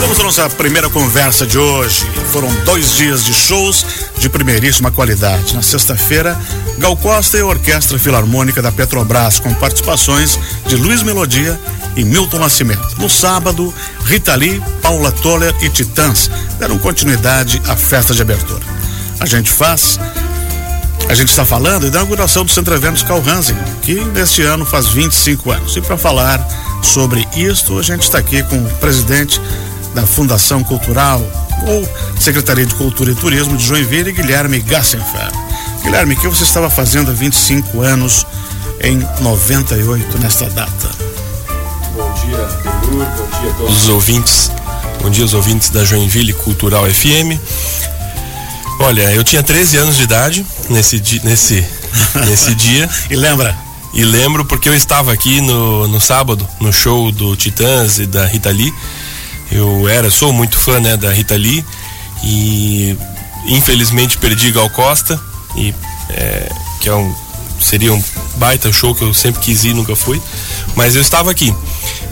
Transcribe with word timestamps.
Chegamos 0.00 0.18
à 0.18 0.22
nossa 0.22 0.48
primeira 0.56 0.88
conversa 0.88 1.46
de 1.46 1.58
hoje. 1.58 2.06
Foram 2.32 2.48
dois 2.64 2.96
dias 2.96 3.22
de 3.22 3.34
shows 3.34 3.84
de 4.16 4.30
primeiríssima 4.30 4.90
qualidade. 4.90 5.54
Na 5.54 5.60
sexta-feira, 5.60 6.40
Gal 6.78 6.96
Costa 6.96 7.36
e 7.36 7.42
a 7.42 7.46
Orquestra 7.46 7.98
Filarmônica 7.98 8.62
da 8.62 8.72
Petrobras, 8.72 9.38
com 9.38 9.52
participações 9.52 10.38
de 10.66 10.76
Luiz 10.76 11.02
Melodia 11.02 11.60
e 11.96 12.02
Milton 12.02 12.38
Nascimento. 12.38 12.96
No 12.96 13.10
sábado, 13.10 13.74
Rita 14.06 14.34
Lee, 14.34 14.62
Paula 14.80 15.12
Toller 15.12 15.54
e 15.60 15.68
Titãs 15.68 16.30
deram 16.58 16.78
continuidade 16.78 17.60
à 17.68 17.76
festa 17.76 18.14
de 18.14 18.22
abertura. 18.22 18.64
A 19.20 19.26
gente 19.26 19.50
faz 19.50 20.00
a 21.10 21.14
gente 21.14 21.28
está 21.28 21.44
falando 21.44 21.90
da 21.90 21.98
inauguração 21.98 22.44
do 22.44 22.50
Centro 22.50 22.72
Eventos 22.72 23.02
Calhansen, 23.02 23.56
que 23.82 24.00
neste 24.00 24.42
ano 24.42 24.64
faz 24.64 24.86
25 24.86 25.50
anos. 25.50 25.76
E 25.76 25.82
para 25.82 25.98
falar 25.98 26.38
sobre 26.82 27.28
isto, 27.36 27.78
a 27.78 27.82
gente 27.82 28.02
está 28.02 28.18
aqui 28.18 28.42
com 28.44 28.56
o 28.56 28.70
presidente 28.76 29.40
da 29.94 30.06
Fundação 30.06 30.62
Cultural 30.62 31.20
ou 31.66 31.88
Secretaria 32.18 32.66
de 32.66 32.74
Cultura 32.74 33.10
e 33.10 33.14
Turismo 33.14 33.56
de 33.56 33.64
Joinville, 33.64 34.12
Guilherme 34.12 34.60
Gassenfer. 34.60 35.30
Guilherme, 35.82 36.14
o 36.14 36.20
que 36.20 36.28
você 36.28 36.44
estava 36.44 36.70
fazendo 36.70 37.10
há 37.10 37.14
25 37.14 37.80
anos 37.80 38.26
em 38.82 38.98
98 39.20 40.18
nesta 40.18 40.48
data? 40.50 40.90
Bom 41.94 42.12
dia, 42.24 42.38
Benur, 42.62 43.06
bom 43.16 43.40
dia 43.40 43.50
a 43.50 43.54
todos 43.54 43.82
os 43.82 43.88
ouvintes. 43.88 44.50
Bom 45.02 45.10
dia 45.10 45.24
aos 45.24 45.34
ouvintes 45.34 45.70
da 45.70 45.84
Joinville 45.84 46.32
Cultural 46.34 46.84
FM. 46.86 47.38
Olha, 48.80 49.12
eu 49.12 49.24
tinha 49.24 49.42
13 49.42 49.76
anos 49.78 49.96
de 49.96 50.02
idade 50.04 50.46
nesse, 50.68 51.00
di 51.00 51.20
nesse, 51.24 51.64
nesse 52.26 52.54
dia. 52.54 52.88
E 53.10 53.16
lembra? 53.16 53.56
E 53.92 54.04
lembro 54.04 54.44
porque 54.44 54.68
eu 54.68 54.74
estava 54.74 55.12
aqui 55.12 55.40
no, 55.40 55.88
no 55.88 56.00
sábado, 56.00 56.46
no 56.60 56.72
show 56.72 57.10
do 57.10 57.34
Titãs 57.34 57.98
e 57.98 58.06
da 58.06 58.24
Rita 58.24 58.50
Lee. 58.50 58.72
Eu 59.50 59.88
era, 59.88 60.10
sou 60.10 60.32
muito 60.32 60.56
fã 60.56 60.78
né, 60.78 60.96
da 60.96 61.12
Rita 61.12 61.36
Lee 61.36 61.64
e 62.22 62.96
infelizmente 63.46 64.18
perdi 64.18 64.52
Gal 64.52 64.70
Costa, 64.70 65.20
e, 65.56 65.74
é, 66.10 66.52
que 66.80 66.88
é 66.88 66.94
um, 66.94 67.14
seria 67.60 67.92
um 67.92 68.02
baita 68.36 68.72
show 68.72 68.94
que 68.94 69.02
eu 69.02 69.12
sempre 69.12 69.40
quis 69.40 69.64
ir, 69.64 69.74
nunca 69.74 69.96
fui. 69.96 70.20
Mas 70.74 70.94
eu 70.94 71.02
estava 71.02 71.30
aqui. 71.30 71.54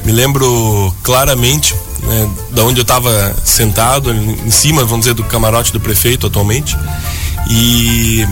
Me 0.05 0.13
lembro 0.13 0.95
claramente 1.03 1.75
né, 2.03 2.31
da 2.51 2.65
onde 2.65 2.81
eu 2.81 2.83
estava 2.83 3.35
sentado, 3.45 4.13
em 4.13 4.51
cima, 4.51 4.85
vamos 4.85 5.01
dizer, 5.01 5.15
do 5.15 5.25
camarote 5.25 5.73
do 5.73 5.81
prefeito 5.81 6.27
atualmente. 6.27 6.77
E 7.51 8.27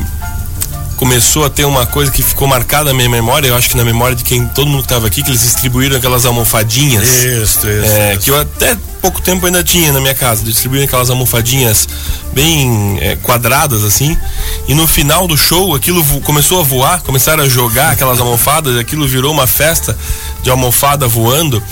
começou 0.97 1.45
a 1.45 1.51
ter 1.51 1.65
uma 1.65 1.87
coisa 1.87 2.11
que 2.11 2.23
ficou 2.23 2.49
marcada 2.49 2.91
na 2.91 2.95
minha 2.95 3.09
memória, 3.09 3.49
eu 3.49 3.55
acho 3.55 3.69
que 3.69 3.77
na 3.77 3.85
memória 3.85 4.17
de 4.17 4.25
quem 4.25 4.47
todo 4.49 4.67
mundo 4.67 4.81
que 4.81 4.87
estava 4.87 5.07
aqui, 5.07 5.23
que 5.23 5.31
eles 5.31 5.43
distribuíram 5.43 5.97
aquelas 5.97 6.25
almofadinhas. 6.25 7.07
Isso, 7.07 7.67
isso, 7.67 7.67
é, 7.67 8.13
isso. 8.13 8.23
Que 8.23 8.31
eu 8.31 8.41
até 8.41 8.77
pouco 9.01 9.21
tempo 9.21 9.47
ainda 9.47 9.63
tinha 9.63 9.93
na 9.93 10.01
minha 10.01 10.15
casa, 10.15 10.43
distribuíram 10.43 10.87
aquelas 10.87 11.11
almofadinhas 11.11 11.89
bem 12.33 12.99
é, 13.01 13.17
quadradas 13.17 13.85
assim. 13.85 14.17
E 14.67 14.75
no 14.75 14.87
final 14.87 15.29
do 15.29 15.37
show 15.37 15.75
aquilo 15.75 16.03
começou 16.23 16.61
a 16.61 16.63
voar, 16.63 17.03
começaram 17.03 17.45
a 17.45 17.49
jogar 17.49 17.93
aquelas 17.93 18.19
almofadas, 18.19 18.77
aquilo 18.77 19.07
virou 19.07 19.33
uma 19.33 19.47
festa 19.47 19.97
de 20.43 20.51
almofada 20.51 21.07
voando 21.07 21.63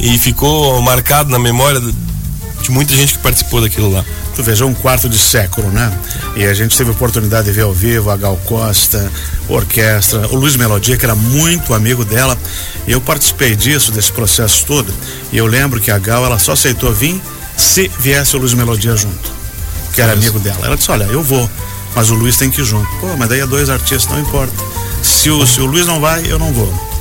e 0.00 0.18
ficou 0.18 0.82
marcado 0.82 1.30
na 1.30 1.38
memória 1.38 1.80
de 1.80 2.70
muita 2.70 2.94
gente 2.94 3.14
que 3.14 3.18
participou 3.20 3.60
daquilo 3.60 3.90
lá. 3.90 4.04
Tu 4.34 4.42
veja, 4.42 4.64
um 4.64 4.72
quarto 4.72 5.08
de 5.08 5.18
século, 5.18 5.70
né? 5.70 5.92
E 6.34 6.44
a 6.44 6.54
gente 6.54 6.76
teve 6.76 6.90
a 6.90 6.92
oportunidade 6.92 7.46
de 7.46 7.52
ver 7.52 7.62
ao 7.62 7.72
vivo 7.72 8.10
a 8.10 8.16
Gal 8.16 8.36
Costa, 8.46 9.10
a 9.48 9.52
orquestra, 9.52 10.26
o 10.28 10.36
Luiz 10.36 10.56
Melodia, 10.56 10.96
que 10.96 11.04
era 11.04 11.14
muito 11.14 11.74
amigo 11.74 12.04
dela. 12.04 12.36
E 12.86 12.92
eu 12.92 13.00
participei 13.00 13.54
disso, 13.54 13.92
desse 13.92 14.10
processo 14.10 14.64
todo. 14.64 14.92
E 15.30 15.36
eu 15.36 15.46
lembro 15.46 15.80
que 15.80 15.90
a 15.90 15.98
Gal, 15.98 16.24
ela 16.24 16.38
só 16.38 16.52
aceitou 16.52 16.92
vir 16.92 17.20
se 17.56 17.90
viesse 17.98 18.34
o 18.34 18.38
Luiz 18.38 18.54
Melodia 18.54 18.96
junto, 18.96 19.30
que 19.92 20.00
era 20.00 20.12
amigo 20.12 20.38
dela. 20.38 20.66
Ela 20.66 20.76
disse: 20.76 20.90
Olha, 20.90 21.04
eu 21.04 21.22
vou, 21.22 21.48
mas 21.94 22.10
o 22.10 22.14
Luiz 22.14 22.36
tem 22.36 22.50
que 22.50 22.62
ir 22.62 22.64
junto. 22.64 22.88
Pô, 23.00 23.14
mas 23.18 23.28
daí 23.28 23.40
é 23.40 23.46
dois 23.46 23.68
artistas, 23.68 24.10
não 24.10 24.20
importa. 24.20 24.52
Se 25.02 25.30
o, 25.30 25.46
se 25.46 25.60
o 25.60 25.66
Luiz 25.66 25.86
não 25.86 26.00
vai, 26.00 26.24
eu 26.26 26.38
não 26.38 26.52
vou. 26.52 26.91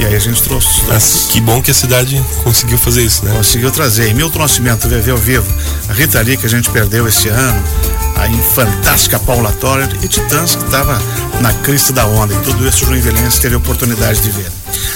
E 0.00 0.06
aí 0.06 0.16
a 0.16 0.18
gente 0.18 0.42
trouxe 0.42 1.28
que 1.28 1.42
bom 1.42 1.60
que 1.60 1.70
a 1.70 1.74
cidade 1.74 2.24
conseguiu 2.42 2.78
fazer 2.78 3.04
isso, 3.04 3.22
né? 3.22 3.34
Conseguiu 3.36 3.70
trazer. 3.70 4.08
E 4.08 4.14
Milton 4.14 4.38
Nascimento, 4.38 4.88
ao 5.10 5.18
vivo. 5.18 5.46
A 5.90 5.92
Rita 5.92 6.22
Lee, 6.22 6.38
que 6.38 6.46
a 6.46 6.48
gente 6.48 6.70
perdeu 6.70 7.06
esse 7.06 7.28
ano. 7.28 7.62
A 8.16 8.42
fantástica 8.54 9.18
Paula 9.18 9.52
Toller 9.52 9.90
e 10.02 10.08
Titãs, 10.08 10.56
que 10.56 10.64
estava 10.64 10.98
na 11.42 11.52
crista 11.52 11.92
da 11.92 12.06
onda. 12.06 12.32
E 12.32 12.38
tudo 12.38 12.66
isso 12.66 12.84
o 12.84 12.86
Joinvilense 12.86 13.42
teve 13.42 13.56
a 13.56 13.58
oportunidade 13.58 14.22
de 14.22 14.30
ver. 14.30 14.50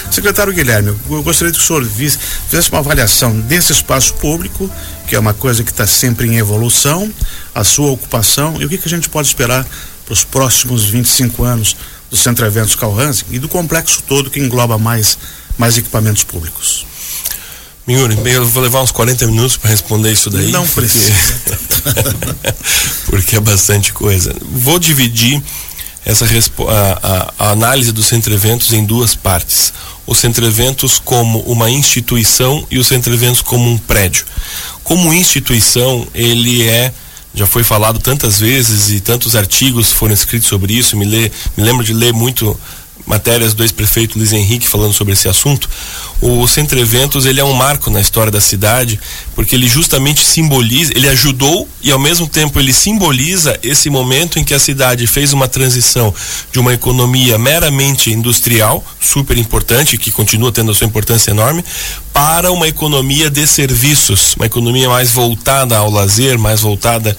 Secretário 0.09 0.51
Guilherme, 0.51 0.97
eu 1.07 1.21
gostaria 1.21 1.53
que 1.53 1.59
o 1.59 1.61
senhor 1.61 1.83
visse, 1.83 2.17
fizesse 2.49 2.71
uma 2.71 2.79
avaliação 2.79 3.39
desse 3.41 3.73
espaço 3.73 4.15
público, 4.15 4.67
que 5.05 5.15
é 5.15 5.19
uma 5.19 5.35
coisa 5.35 5.63
que 5.63 5.69
está 5.69 5.85
sempre 5.85 6.27
em 6.27 6.37
evolução, 6.37 7.13
a 7.53 7.63
sua 7.63 7.91
ocupação 7.91 8.59
e 8.59 8.65
o 8.65 8.69
que, 8.69 8.79
que 8.79 8.87
a 8.87 8.91
gente 8.91 9.07
pode 9.07 9.27
esperar 9.27 9.67
para 10.03 10.13
os 10.13 10.23
próximos 10.23 10.85
25 10.85 11.43
anos 11.43 11.75
do 12.15 12.21
Centro 12.21 12.45
Eventos 12.45 12.75
Calhansen 12.75 13.27
e 13.29 13.39
do 13.39 13.49
complexo 13.49 14.01
todo 14.07 14.31
que 14.31 14.39
engloba 14.39 14.77
mais, 14.77 15.17
mais 15.57 15.77
equipamentos 15.77 16.23
públicos. 16.23 16.85
Minhuri, 17.85 18.17
eu 18.25 18.47
vou 18.47 18.63
levar 18.63 18.81
uns 18.81 18.91
40 18.91 19.27
minutos 19.27 19.57
para 19.57 19.69
responder 19.69 20.11
isso 20.11 20.29
daí. 20.29 20.49
Não 20.49 20.65
porque... 20.65 20.81
precisa. 20.81 21.13
porque 23.05 23.35
é 23.35 23.39
bastante 23.39 23.93
coisa. 23.93 24.33
Vou 24.41 24.79
dividir 24.79 25.43
essa 26.03 26.25
a, 26.25 26.99
a, 27.03 27.33
a, 27.37 27.51
análise 27.51 27.91
do 27.91 28.01
Centro 28.01 28.33
Eventos 28.33 28.73
em 28.73 28.85
duas 28.85 29.13
partes. 29.13 29.73
O 30.07 30.15
Centro 30.15 30.45
Eventos 30.45 30.99
como 31.03 31.39
uma 31.41 31.69
instituição 31.69 32.65
e 32.71 32.79
o 32.79 32.83
Centro 32.83 33.13
Eventos 33.13 33.41
como 33.41 33.69
um 33.69 33.77
prédio. 33.77 34.25
Como 34.83 35.13
instituição, 35.13 36.07
ele 36.13 36.67
é 36.67 36.91
já 37.35 37.45
foi 37.45 37.63
falado 37.63 37.99
tantas 37.99 38.39
vezes 38.39 38.89
e 38.91 39.01
tantos 39.01 39.35
artigos 39.35 39.91
foram 39.91 40.13
escritos 40.13 40.47
sobre 40.47 40.73
isso. 40.73 40.95
Me, 40.95 41.05
lê, 41.05 41.29
me 41.57 41.63
lembro 41.63 41.83
de 41.83 41.93
ler 41.93 42.13
muito 42.13 42.57
matérias 43.05 43.53
do 43.53 43.63
ex-prefeito 43.63 44.17
Luiz 44.17 44.33
Henrique 44.33 44.67
falando 44.67 44.93
sobre 44.93 45.13
esse 45.13 45.27
assunto. 45.27 45.69
O 46.21 46.47
Centro 46.47 46.79
Eventos 46.79 47.25
ele 47.25 47.39
é 47.39 47.43
um 47.43 47.53
marco 47.53 47.89
na 47.89 48.01
história 48.01 48.31
da 48.31 48.41
cidade 48.41 48.99
porque 49.35 49.55
ele 49.55 49.67
justamente 49.67 50.23
simboliza, 50.23 50.91
ele 50.95 51.07
ajudou 51.09 51.67
e 51.83 51.91
ao 51.91 51.99
mesmo 51.99 52.27
tempo 52.27 52.59
ele 52.59 52.73
simboliza 52.73 53.59
esse 53.61 53.89
momento 53.89 54.39
em 54.39 54.43
que 54.43 54.53
a 54.53 54.59
cidade 54.59 55.05
fez 55.07 55.33
uma 55.33 55.47
transição 55.47 56.13
de 56.51 56.59
uma 56.59 56.73
economia 56.73 57.37
meramente 57.37 58.11
industrial, 58.11 58.83
super 58.99 59.37
importante, 59.37 59.97
que 59.97 60.11
continua 60.11 60.51
tendo 60.51 60.71
a 60.71 60.75
sua 60.75 60.87
importância 60.87 61.31
enorme, 61.31 61.63
para 62.13 62.51
uma 62.51 62.67
economia 62.67 63.29
de 63.29 63.45
serviços, 63.45 64.35
uma 64.35 64.45
economia 64.45 64.89
mais 64.89 65.11
voltada 65.11 65.77
ao 65.77 65.91
lazer, 65.91 66.39
mais 66.39 66.61
voltada 66.61 67.15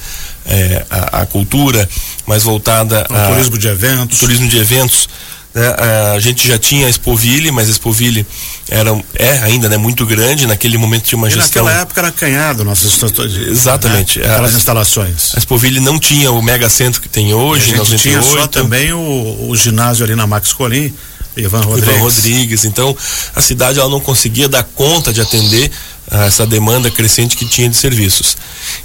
é, 0.47 0.87
à, 0.89 1.21
à, 1.21 1.27
cultura, 1.27 1.89
mais 2.27 2.43
voltada 2.43 3.07
ao 3.11 3.33
turismo 3.33 3.59
de 3.59 3.69
eventos. 3.69 4.19
Turismo 4.19 4.49
de 4.49 4.59
eventos. 4.59 5.09
Né? 5.57 5.75
A 6.15 6.21
gente 6.21 6.47
já 6.47 6.59
tinha 6.59 6.87
a 6.87 6.91
Expoville, 6.91 7.51
mas 7.51 7.69
a 7.69 7.71
Expoville 7.71 8.27
era, 8.69 8.91
é 9.15 9.39
ainda 9.39 9.71
né, 9.71 9.79
muito 9.79 10.05
grande, 10.05 10.47
naquele 10.47 10.77
momento 10.77 11.05
tinha 11.05 11.17
uma 11.17 11.29
e 11.29 11.31
gestão... 11.31 11.65
naquela 11.65 11.81
época 11.81 12.01
era 12.03 12.13
canhado 12.13 12.63
nossas 12.63 13.03
Exatamente. 13.49 14.19
Né? 14.19 14.27
Aquelas 14.27 14.55
a, 14.55 14.59
instalações. 14.59 15.35
A 15.35 15.39
Expoville 15.39 15.81
não 15.81 15.99
tinha 15.99 16.31
o 16.31 16.43
mega 16.43 16.69
centro 16.69 17.01
que 17.01 17.09
tem 17.09 17.33
hoje, 17.33 17.75
a 17.75 17.85
gente 17.85 18.03
tinha 18.03 18.21
só 18.21 18.47
também 18.47 18.93
o, 18.93 19.49
o 19.49 19.57
ginásio 19.57 20.05
ali 20.05 20.15
na 20.15 20.27
Max 20.27 20.53
Colim, 20.53 20.93
Ivan 21.35 21.63
Rodrigues. 21.63 21.89
Ivan 21.89 22.03
Rodrigues. 22.03 22.65
Então, 22.67 22.95
a 23.35 23.41
cidade 23.41 23.81
ela 23.81 23.89
não 23.89 24.01
conseguia 24.01 24.51
dar 24.51 24.63
conta 24.63 25.11
de 25.11 25.23
atender 25.23 25.71
a 26.11 26.27
essa 26.27 26.47
demanda 26.47 26.91
crescente 26.91 27.35
que 27.35 27.47
tinha 27.47 27.69
de 27.71 27.77
serviços. 27.77 28.37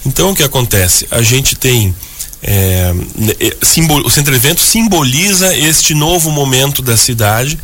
Então, 0.06 0.32
o 0.32 0.36
que 0.36 0.44
acontece? 0.44 1.06
A 1.12 1.22
gente 1.22 1.54
tem 1.54 1.94
é, 2.44 2.94
simbol, 3.62 4.02
o 4.06 4.10
Centro 4.10 4.34
Evento 4.34 4.62
simboliza 4.62 5.56
este 5.56 5.94
novo 5.94 6.32
momento 6.32 6.82
da 6.82 6.98
cidade. 6.98 7.60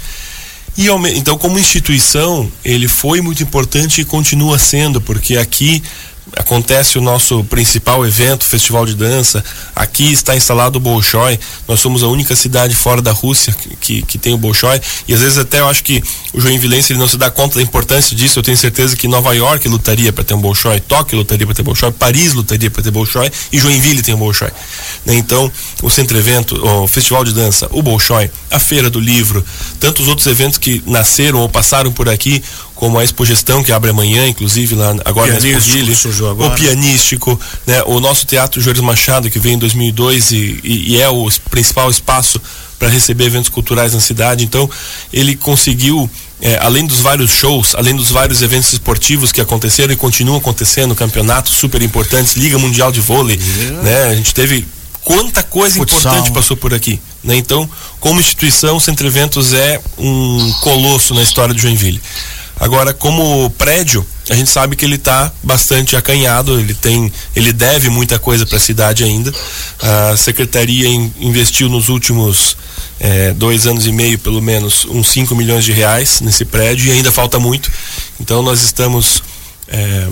E 0.78 0.88
então, 1.16 1.38
como 1.38 1.58
instituição, 1.58 2.52
ele 2.64 2.88
foi 2.88 3.20
muito 3.20 3.42
importante 3.42 4.02
e 4.02 4.06
continua 4.06 4.60
sendo, 4.60 5.02
porque 5.02 5.36
aqui 5.36 5.82
acontece 6.36 6.98
o 6.98 7.02
nosso 7.02 7.44
principal 7.46 8.06
evento, 8.06 8.46
Festival 8.46 8.86
de 8.86 8.96
Dança. 8.96 9.44
Aqui 9.76 10.12
está 10.12 10.36
instalado 10.36 10.78
o 10.78 10.80
Bolshoi. 10.80 11.40
Nós 11.68 11.80
somos 11.80 12.04
a 12.04 12.08
única 12.08 12.36
cidade 12.36 12.76
fora 12.76 13.02
da 13.02 13.12
Rússia 13.12 13.54
que, 13.54 13.76
que, 13.76 14.02
que 14.04 14.18
tem 14.18 14.34
o 14.34 14.38
Bolshoi. 14.38 14.82
E 15.08 15.14
às 15.14 15.22
vezes 15.22 15.38
até 15.38 15.60
eu 15.60 15.68
acho 15.68 15.84
que 15.84 16.04
o 16.34 16.42
Joinvilense 16.42 16.94
ele 16.94 17.00
não 17.00 17.08
se 17.08 17.18
dá 17.18 17.30
conta 17.30 17.56
da 17.56 17.62
importância 17.62 18.16
disso. 18.16 18.40
Eu 18.40 18.44
tenho 18.44 18.58
certeza 18.58 18.96
que 18.96 19.08
Nova 19.08 19.34
York 19.36 19.68
lutaria 19.68 20.12
para 20.12 20.24
ter 20.24 20.34
um 20.34 20.42
Bolshoi, 20.42 20.80
Tóquio 20.80 21.18
lutaria 21.18 21.46
para 21.46 21.56
ter 21.56 21.64
Bolshoi, 21.64 21.92
Paris 21.92 22.34
lutaria 22.34 22.70
para 22.70 22.84
ter 22.84 22.92
Bolshoi 22.92 23.32
e 23.52 23.60
Joinville 23.60 24.02
tem 24.02 24.16
um 24.16 24.20
Bolshoi. 24.20 24.52
Né? 25.06 25.16
Então, 25.16 25.52
o 25.82 25.90
Centro 25.90 26.18
Evento, 26.18 26.56
o 26.66 26.88
Festival 26.88 27.24
de 27.24 27.34
Dança, 27.34 27.68
o 27.72 27.82
Bolshoi, 27.82 28.30
a 28.52 28.60
Feira 28.60 28.90
do 28.90 29.00
Livro, 29.00 29.44
tantos 29.80 30.08
outros 30.08 30.28
eventos 30.28 30.58
que 30.58 30.82
nasceram 30.86 31.40
ou 31.40 31.50
passaram 31.50 31.92
por 31.92 32.10
aqui, 32.10 32.44
como 32.78 32.98
a 33.00 33.04
Expogestão, 33.04 33.64
que 33.64 33.72
abre 33.72 33.90
amanhã, 33.90 34.28
inclusive, 34.28 34.76
lá 34.76 34.96
agora 35.04 35.32
na 35.34 35.40
Expoville, 35.40 35.98
agora. 36.30 36.54
o 36.54 36.56
pianístico, 36.56 37.40
né, 37.66 37.84
o 37.86 38.00
nosso 38.00 38.26
Teatro 38.26 38.62
Jorge 38.62 38.82
Machado, 38.82 39.30
que 39.30 39.40
veio 39.40 39.56
em 39.56 39.60
2002 39.60 40.32
e, 40.32 40.60
e, 40.64 40.94
e 40.94 41.02
é 41.02 41.10
o 41.10 41.28
principal 41.50 41.90
espaço 41.90 42.40
para 42.78 42.88
receber 42.88 43.26
eventos 43.26 43.50
culturais 43.50 43.94
na 43.94 44.00
cidade. 44.00 44.46
Então, 44.46 44.70
ele 45.12 45.36
conseguiu 45.36 46.10
é, 46.40 46.60
além 46.62 46.86
dos 46.86 47.00
vários 47.00 47.32
shows, 47.32 47.74
além 47.74 47.96
dos 47.96 48.12
vários 48.12 48.44
eventos 48.44 48.72
esportivos 48.72 49.32
que 49.32 49.42
aconteceram 49.42 49.92
e 49.92 49.96
continuam 49.96 50.38
acontecendo, 50.38 50.94
campeonatos 50.94 51.54
super 51.54 51.82
importantes, 51.82 52.36
Liga 52.36 52.60
Mundial 52.60 52.92
de 52.92 53.02
Vôlei, 53.02 53.40
yeah. 53.40 53.82
né? 53.82 54.04
A 54.04 54.16
gente 54.16 54.36
teve 54.36 54.68
quanta 55.04 55.42
coisa 55.42 55.78
Futsal. 55.78 56.00
importante 56.00 56.32
passou 56.32 56.56
por 56.56 56.76
aqui, 56.76 57.00
né? 57.24 57.36
Então, 57.36 57.68
como 58.00 58.20
instituição, 58.20 58.78
o 58.78 58.80
Centro 58.80 59.08
Eventos 59.08 59.52
é 59.54 59.82
um 59.98 60.52
colosso 60.62 61.16
na 61.16 61.24
história 61.24 61.56
de 61.56 61.62
Joinville. 61.62 62.00
Agora, 62.60 62.94
como 62.94 63.50
prédio, 63.52 64.06
a 64.30 64.36
gente 64.36 64.50
sabe 64.50 64.76
que 64.76 64.84
ele 64.84 64.96
está 64.96 65.32
bastante 65.44 65.96
acanhado, 65.96 66.60
ele 66.60 66.74
tem, 66.74 67.12
ele 67.36 67.54
deve 67.54 67.90
muita 67.90 68.18
coisa 68.18 68.46
para 68.46 68.58
a 68.58 68.60
cidade 68.60 69.04
ainda. 69.04 69.34
A 69.82 70.18
secretaria 70.18 70.88
in, 70.88 71.14
investiu 71.20 71.70
nos 71.70 71.88
últimos 71.88 72.58
é, 73.00 73.32
dois 73.34 73.68
anos 73.68 73.86
e 73.86 73.92
meio, 73.92 74.18
pelo 74.20 74.42
menos, 74.42 74.86
uns 74.86 75.08
5 75.10 75.36
milhões 75.36 75.64
de 75.64 75.72
reais 75.72 76.20
nesse 76.22 76.46
prédio 76.46 76.88
e 76.88 76.92
ainda 76.92 77.12
falta 77.12 77.40
muito. 77.40 77.72
Então 78.20 78.42
nós 78.42 78.62
estamos 78.64 79.22
é, 79.68 80.08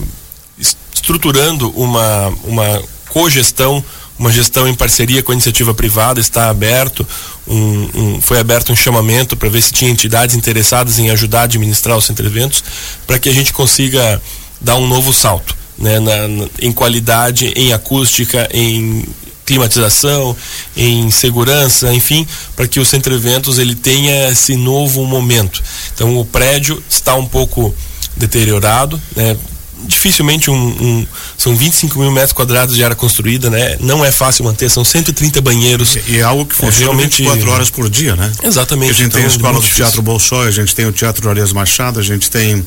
estruturando 0.60 1.70
uma, 1.72 2.28
uma 2.44 2.82
cogestão 3.10 3.84
uma 4.18 4.32
gestão 4.32 4.68
em 4.68 4.74
parceria 4.74 5.22
com 5.22 5.32
a 5.32 5.36
iniciativa 5.36 5.74
privada 5.74 6.20
está 6.20 6.50
aberto 6.50 7.06
um, 7.48 7.90
um, 7.94 8.22
foi 8.22 8.40
aberto 8.40 8.72
um 8.72 8.76
chamamento 8.76 9.36
para 9.36 9.50
ver 9.50 9.62
se 9.62 9.74
tinha 9.74 9.92
entidades 9.92 10.36
interessadas 10.36 10.98
em 11.00 11.10
ajudar 11.10 11.42
a 11.42 11.44
administrar 11.44 11.98
os 11.98 12.06
centro 12.06 12.26
eventos 12.26 12.64
para 13.06 13.20
que 13.20 13.30
a 13.30 13.34
gente 13.34 13.52
consiga 13.52 14.22
dar 14.62 14.76
um 14.78 14.88
novo 14.88 15.14
salto 15.14 15.56
né, 15.78 16.00
na, 16.00 16.28
na, 16.28 16.48
em 16.62 16.72
qualidade, 16.72 17.48
em 17.56 17.74
acústica, 17.74 18.48
em 18.52 19.06
climatização, 19.46 20.36
em 20.76 21.12
segurança, 21.12 21.94
enfim, 21.94 22.28
para 22.56 22.68
que 22.68 22.80
o 22.80 22.86
centro 22.86 23.14
eventos 23.14 23.60
ele 23.60 23.76
tenha 23.76 24.30
esse 24.30 24.56
novo 24.56 25.06
momento. 25.06 25.62
Então 25.94 26.18
o 26.18 26.26
prédio 26.26 26.84
está 26.90 27.14
um 27.16 27.26
pouco 27.26 27.74
deteriorado, 28.18 29.00
né? 29.16 29.38
Dificilmente 29.84 30.50
um, 30.50 30.56
um, 30.56 31.08
são 31.38 31.56
25 31.56 32.00
mil 32.00 32.12
metros 32.12 32.34
quadrados 32.34 32.76
de 32.76 32.84
área 32.84 32.96
construída, 32.96 33.50
né? 33.50 33.78
Não 33.80 34.04
é 34.04 34.12
fácil 34.12 34.46
manter, 34.46 34.70
são 34.70 34.84
130 34.84 35.42
banheiros. 35.42 35.96
E, 35.96 36.12
e 36.12 36.18
é 36.18 36.24
algo 36.24 36.46
que 36.46 36.56
funciona 36.56 36.76
é, 36.78 36.80
realmente 36.80 37.24
24 37.24 37.52
horas 37.52 37.70
por 37.70 37.90
dia, 37.90 38.16
né? 38.16 38.32
Exatamente. 38.44 38.92
A 38.92 38.94
gente 38.94 39.08
então, 39.08 39.20
tem 39.20 39.26
a 39.26 39.32
escola 39.32 39.60
do 39.60 39.68
Teatro 39.68 40.02
Bolsói, 40.02 40.48
a 40.48 40.52
gente 40.52 40.74
tem 40.74 40.86
o 40.86 40.92
Teatro 40.92 41.30
Arias 41.30 41.52
Machado, 41.52 42.00
a 42.00 42.04
gente 42.04 42.30
tem 42.30 42.56
uh, 42.56 42.66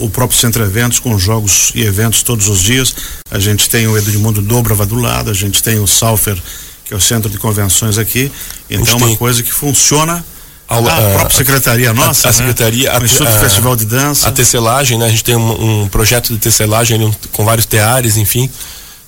o 0.00 0.08
próprio 0.08 0.38
Centro 0.38 0.62
Eventos 0.62 0.98
com 0.98 1.18
jogos 1.18 1.72
e 1.74 1.82
eventos 1.82 2.22
todos 2.22 2.48
os 2.48 2.62
dias, 2.62 2.94
a 3.30 3.38
gente 3.38 3.68
tem 3.68 3.86
o 3.86 3.96
Edmundo 3.96 4.40
Dobrava 4.40 4.86
do 4.86 4.96
lado, 4.96 5.30
a 5.30 5.34
gente 5.34 5.62
tem 5.62 5.78
o 5.78 5.86
Salfer, 5.86 6.40
que 6.84 6.94
é 6.94 6.96
o 6.96 7.00
centro 7.00 7.28
de 7.28 7.38
convenções 7.38 7.98
aqui. 7.98 8.30
Então 8.70 8.94
é 8.94 8.96
uma 8.96 9.06
tem... 9.08 9.16
coisa 9.16 9.42
que 9.42 9.52
funciona 9.52 10.24
a, 10.68 10.78
a, 10.78 11.10
própria 11.12 11.36
secretaria 11.36 11.92
nossa, 11.92 12.28
a, 12.28 12.30
a 12.30 12.32
né? 12.32 12.38
secretaria, 12.38 12.92
a, 12.92 13.02
Instituto 13.02 13.28
a, 13.28 13.38
Festival 13.38 13.76
de 13.76 13.84
Dança, 13.84 14.28
a 14.28 14.32
tecelagem, 14.32 14.98
né? 14.98 15.06
A 15.06 15.08
gente 15.08 15.24
tem 15.24 15.36
um, 15.36 15.82
um 15.82 15.88
projeto 15.88 16.32
de 16.32 16.38
tecelagem 16.38 17.02
um, 17.04 17.12
com 17.32 17.44
vários 17.44 17.66
teares, 17.66 18.16
enfim. 18.16 18.50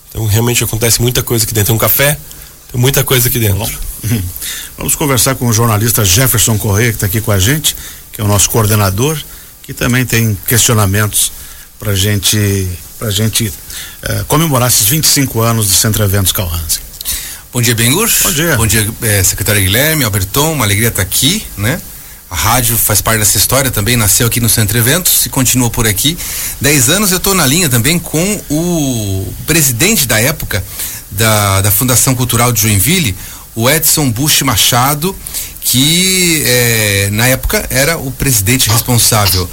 Então 0.08 0.24
realmente 0.26 0.62
acontece 0.62 1.02
muita 1.02 1.22
coisa 1.22 1.44
aqui 1.44 1.52
dentro. 1.52 1.66
Tem 1.68 1.74
um 1.74 1.78
café, 1.78 2.16
tem 2.70 2.80
muita 2.80 3.02
coisa 3.02 3.28
aqui 3.28 3.38
dentro. 3.38 3.58
Bom, 3.58 3.70
vamos 4.78 4.94
conversar 4.94 5.34
com 5.34 5.46
o 5.46 5.52
jornalista 5.52 6.04
Jefferson 6.04 6.56
Correia 6.58 6.90
que 6.90 6.96
está 6.96 7.06
aqui 7.06 7.20
com 7.20 7.32
a 7.32 7.38
gente, 7.38 7.76
que 8.12 8.20
é 8.20 8.24
o 8.24 8.28
nosso 8.28 8.48
coordenador, 8.50 9.18
que 9.62 9.74
também 9.74 10.06
tem 10.06 10.38
questionamentos 10.46 11.32
para 11.78 11.94
gente, 11.94 12.68
para 12.98 13.10
gente 13.10 13.46
uh, 13.48 14.24
comemorar 14.26 14.68
esses 14.68 14.86
25 14.86 15.40
anos 15.40 15.68
do 15.68 15.74
Centro 15.74 16.02
Eventos 16.02 16.32
Calhansen. 16.32 16.87
Bom 17.50 17.62
dia, 17.62 17.74
Bengur. 17.74 18.10
Bom 18.22 18.30
dia. 18.30 18.56
Bom 18.56 18.66
dia, 18.66 18.86
é, 19.00 19.22
secretário 19.22 19.62
Guilherme, 19.62 20.04
Alberton, 20.04 20.52
uma 20.52 20.66
alegria 20.66 20.88
estar 20.88 21.00
aqui, 21.00 21.46
né? 21.56 21.80
A 22.30 22.36
rádio 22.36 22.76
faz 22.76 23.00
parte 23.00 23.20
dessa 23.20 23.38
história 23.38 23.70
também, 23.70 23.96
nasceu 23.96 24.26
aqui 24.26 24.38
no 24.38 24.50
Centro 24.50 24.76
Eventos 24.76 25.24
e 25.24 25.30
continua 25.30 25.70
por 25.70 25.86
aqui. 25.86 26.18
Dez 26.60 26.90
anos 26.90 27.10
eu 27.10 27.16
estou 27.16 27.34
na 27.34 27.46
linha 27.46 27.70
também 27.70 27.98
com 27.98 28.42
o 28.50 29.32
presidente 29.46 30.06
da 30.06 30.20
época 30.20 30.62
da, 31.10 31.62
da 31.62 31.70
Fundação 31.70 32.14
Cultural 32.14 32.52
de 32.52 32.60
Joinville, 32.60 33.16
o 33.54 33.68
Edson 33.68 34.10
Bush 34.10 34.42
Machado, 34.42 35.16
que 35.62 36.42
é, 36.44 37.08
na 37.12 37.28
época 37.28 37.66
era 37.70 37.96
o 37.96 38.10
presidente 38.10 38.68
responsável. 38.68 39.48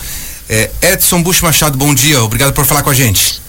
É, 0.49 0.69
Edson 0.81 1.23
Bush 1.23 1.39
Machado, 1.39 1.77
bom 1.77 1.95
dia, 1.95 2.21
obrigado 2.21 2.51
por 2.51 2.65
falar 2.65 2.83
com 2.83 2.89
a 2.89 2.93
gente. 2.93 3.44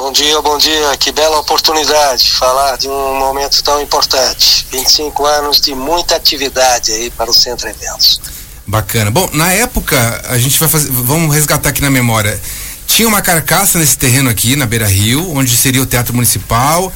Bom 0.00 0.12
dia, 0.12 0.40
bom 0.40 0.56
dia. 0.56 0.96
Que 0.98 1.12
bela 1.12 1.38
oportunidade 1.40 2.24
de 2.24 2.30
falar 2.30 2.78
de 2.78 2.88
um 2.88 3.18
momento 3.18 3.62
tão 3.62 3.82
importante. 3.82 4.66
25 4.72 5.26
anos 5.26 5.60
de 5.60 5.74
muita 5.74 6.16
atividade 6.16 6.90
aí 6.90 7.10
para 7.10 7.30
o 7.30 7.34
Centro 7.34 7.68
Eventos. 7.68 8.18
Bacana. 8.66 9.10
Bom, 9.10 9.28
na 9.34 9.52
época, 9.52 10.24
a 10.26 10.38
gente 10.38 10.58
vai 10.58 10.70
fazer, 10.70 10.90
vamos 10.90 11.34
resgatar 11.34 11.68
aqui 11.68 11.82
na 11.82 11.90
memória. 11.90 12.40
Tinha 12.86 13.06
uma 13.06 13.20
carcaça 13.20 13.78
nesse 13.78 13.98
terreno 13.98 14.30
aqui, 14.30 14.56
na 14.56 14.64
Beira 14.64 14.86
Rio, 14.86 15.36
onde 15.36 15.54
seria 15.54 15.82
o 15.82 15.86
Teatro 15.86 16.14
Municipal. 16.14 16.90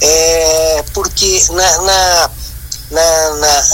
É, 0.00 0.84
porque 0.92 1.42
na, 1.50 1.78
na 1.82 2.30
na, 2.90 3.30
na, 3.36 3.66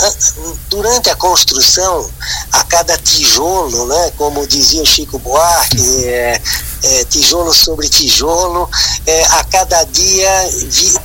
durante 0.68 1.10
a 1.10 1.16
construção, 1.16 2.10
a 2.52 2.64
cada 2.64 2.96
tijolo, 2.96 3.86
né, 3.86 4.12
como 4.16 4.46
dizia 4.46 4.82
o 4.82 4.86
Chico 4.86 5.18
Buarque, 5.18 6.06
é, 6.06 6.40
é, 6.82 7.04
tijolo 7.04 7.52
sobre 7.52 7.88
tijolo, 7.88 8.68
é, 9.06 9.24
a 9.24 9.44
cada 9.44 9.84
dia 9.84 10.30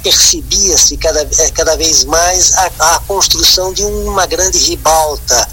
percebia-se 0.03 0.97
cada, 0.97 1.21
é, 1.21 1.51
cada 1.51 1.75
vez 1.75 2.05
mais 2.05 2.53
a, 2.57 2.95
a 2.95 2.99
construção 2.99 3.73
de 3.73 3.83
uma 3.83 4.25
grande 4.25 4.57
ribalta 4.59 5.47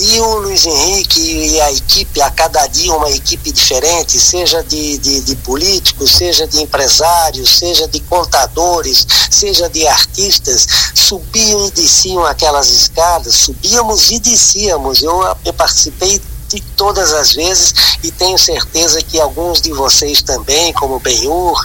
E 0.00 0.20
o 0.20 0.36
Luiz 0.36 0.64
Henrique 0.64 1.20
e 1.20 1.60
a 1.60 1.72
equipe, 1.72 2.22
a 2.22 2.30
cada 2.30 2.64
dia 2.68 2.94
uma 2.94 3.10
equipe 3.10 3.50
diferente, 3.50 4.18
seja 4.20 4.62
de, 4.62 4.96
de, 4.98 5.20
de 5.22 5.34
políticos, 5.36 6.12
seja 6.12 6.46
de 6.46 6.62
empresários, 6.62 7.58
seja 7.58 7.88
de 7.88 7.98
contadores, 8.00 9.04
seja 9.28 9.68
de 9.68 9.88
artistas, 9.88 10.68
subiam 10.94 11.66
e 11.66 11.70
desciam 11.72 12.24
aquelas 12.24 12.68
escadas, 12.70 13.34
subíamos 13.34 14.12
e 14.12 14.20
descíamos. 14.20 15.02
Eu, 15.02 15.20
eu 15.44 15.52
participei 15.52 16.22
de 16.48 16.60
todas 16.76 17.12
as 17.12 17.32
vezes 17.32 17.74
e 18.02 18.12
tenho 18.12 18.38
certeza 18.38 19.02
que 19.02 19.20
alguns 19.20 19.60
de 19.60 19.72
vocês 19.72 20.22
também, 20.22 20.72
como 20.74 21.00
Benhur, 21.00 21.60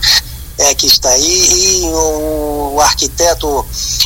é, 0.58 0.74
que 0.76 0.86
está 0.86 1.10
aí, 1.10 1.84
e 1.84 1.90
o, 1.90 2.74
o, 2.76 2.82
arquiteto 2.82 3.66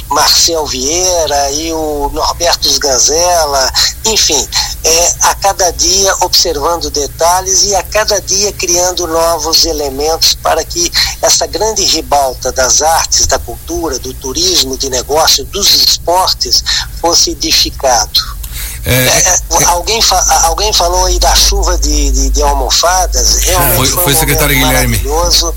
Marcel 0.10 0.66
Vieira 0.66 1.52
e 1.52 1.74
o 1.74 2.10
Norberto 2.14 2.68
Sganzella, 2.70 3.72
enfim, 4.06 4.48
é, 4.84 5.14
a 5.24 5.36
cada 5.36 5.72
dia 5.72 6.16
observando 6.22 6.90
detalhes 6.90 7.66
e 7.66 7.76
a 7.76 7.84
cada 7.84 8.22
dia 8.22 8.54
criando 8.54 9.08
novos 9.08 9.66
elementos 9.66 10.36
para 10.36 10.64
que 10.64 10.92
essa 11.22 11.46
grande 11.46 11.84
ribalta 11.84 12.52
das 12.52 12.82
artes, 12.82 13.28
da 13.28 13.38
cultura, 13.40 14.00
do 14.00 14.14
turismo, 14.14 14.78
de 14.78 14.90
negócio, 14.90 15.44
dos 15.46 15.74
esportes 15.76 16.64
fosse 17.02 17.32
edificado. 17.32 18.38
É, 18.86 18.94
é, 18.94 19.36
é, 19.60 19.66
alguém, 19.66 20.02
fa 20.02 20.18
alguém 20.44 20.72
falou 20.72 21.06
aí 21.06 21.20
da 21.20 21.36
chuva 21.36 21.78
de, 21.78 22.10
de, 22.12 22.30
de 22.30 22.42
almofadas. 22.42 23.40
Realmente 23.40 23.76
foi, 23.76 23.88
foi, 23.88 24.04
foi 24.04 24.14
o 24.14 24.18
secretário 24.18 24.56
Guilherme. 24.56 24.98
Maravilhoso 24.98 25.54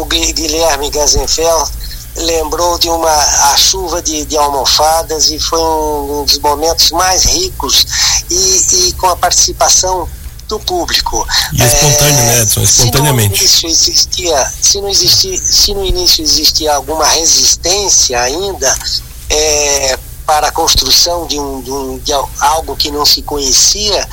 o 0.00 0.04
Guilherme 0.04 0.90
Gazenfeld 0.90 1.70
lembrou 2.16 2.78
de 2.78 2.88
uma 2.88 3.12
a 3.52 3.56
chuva 3.56 4.00
de, 4.00 4.24
de 4.24 4.36
almofadas 4.36 5.30
e 5.30 5.38
foi 5.38 5.58
um, 5.58 6.20
um 6.20 6.24
dos 6.24 6.38
momentos 6.38 6.90
mais 6.90 7.24
ricos 7.24 7.86
e, 8.30 8.88
e, 8.88 8.92
com 8.94 9.08
a 9.08 9.16
participação 9.16 10.08
do 10.48 10.58
público. 10.60 11.26
E 11.52 11.62
espontâneo, 11.62 12.20
é, 12.20 12.24
né, 12.24 12.42
Edson? 12.42 12.62
Espontaneamente. 12.62 13.48
Se 13.48 13.64
no 13.64 13.68
início 13.68 13.68
existia, 13.68 14.52
se 14.62 14.80
no, 14.80 14.88
existia, 14.88 15.38
se 15.38 15.74
no 15.74 15.84
início 15.84 16.22
existia 16.22 16.74
alguma 16.74 17.04
resistência 17.04 18.20
ainda, 18.20 18.74
é, 19.28 19.98
para 20.26 20.48
a 20.48 20.50
construção 20.50 21.26
de, 21.26 21.38
um, 21.38 21.60
de, 21.62 21.70
um, 21.70 21.98
de 21.98 22.12
algo 22.40 22.76
que 22.76 22.90
não 22.90 23.06
se 23.06 23.22
conhecia, 23.22 24.06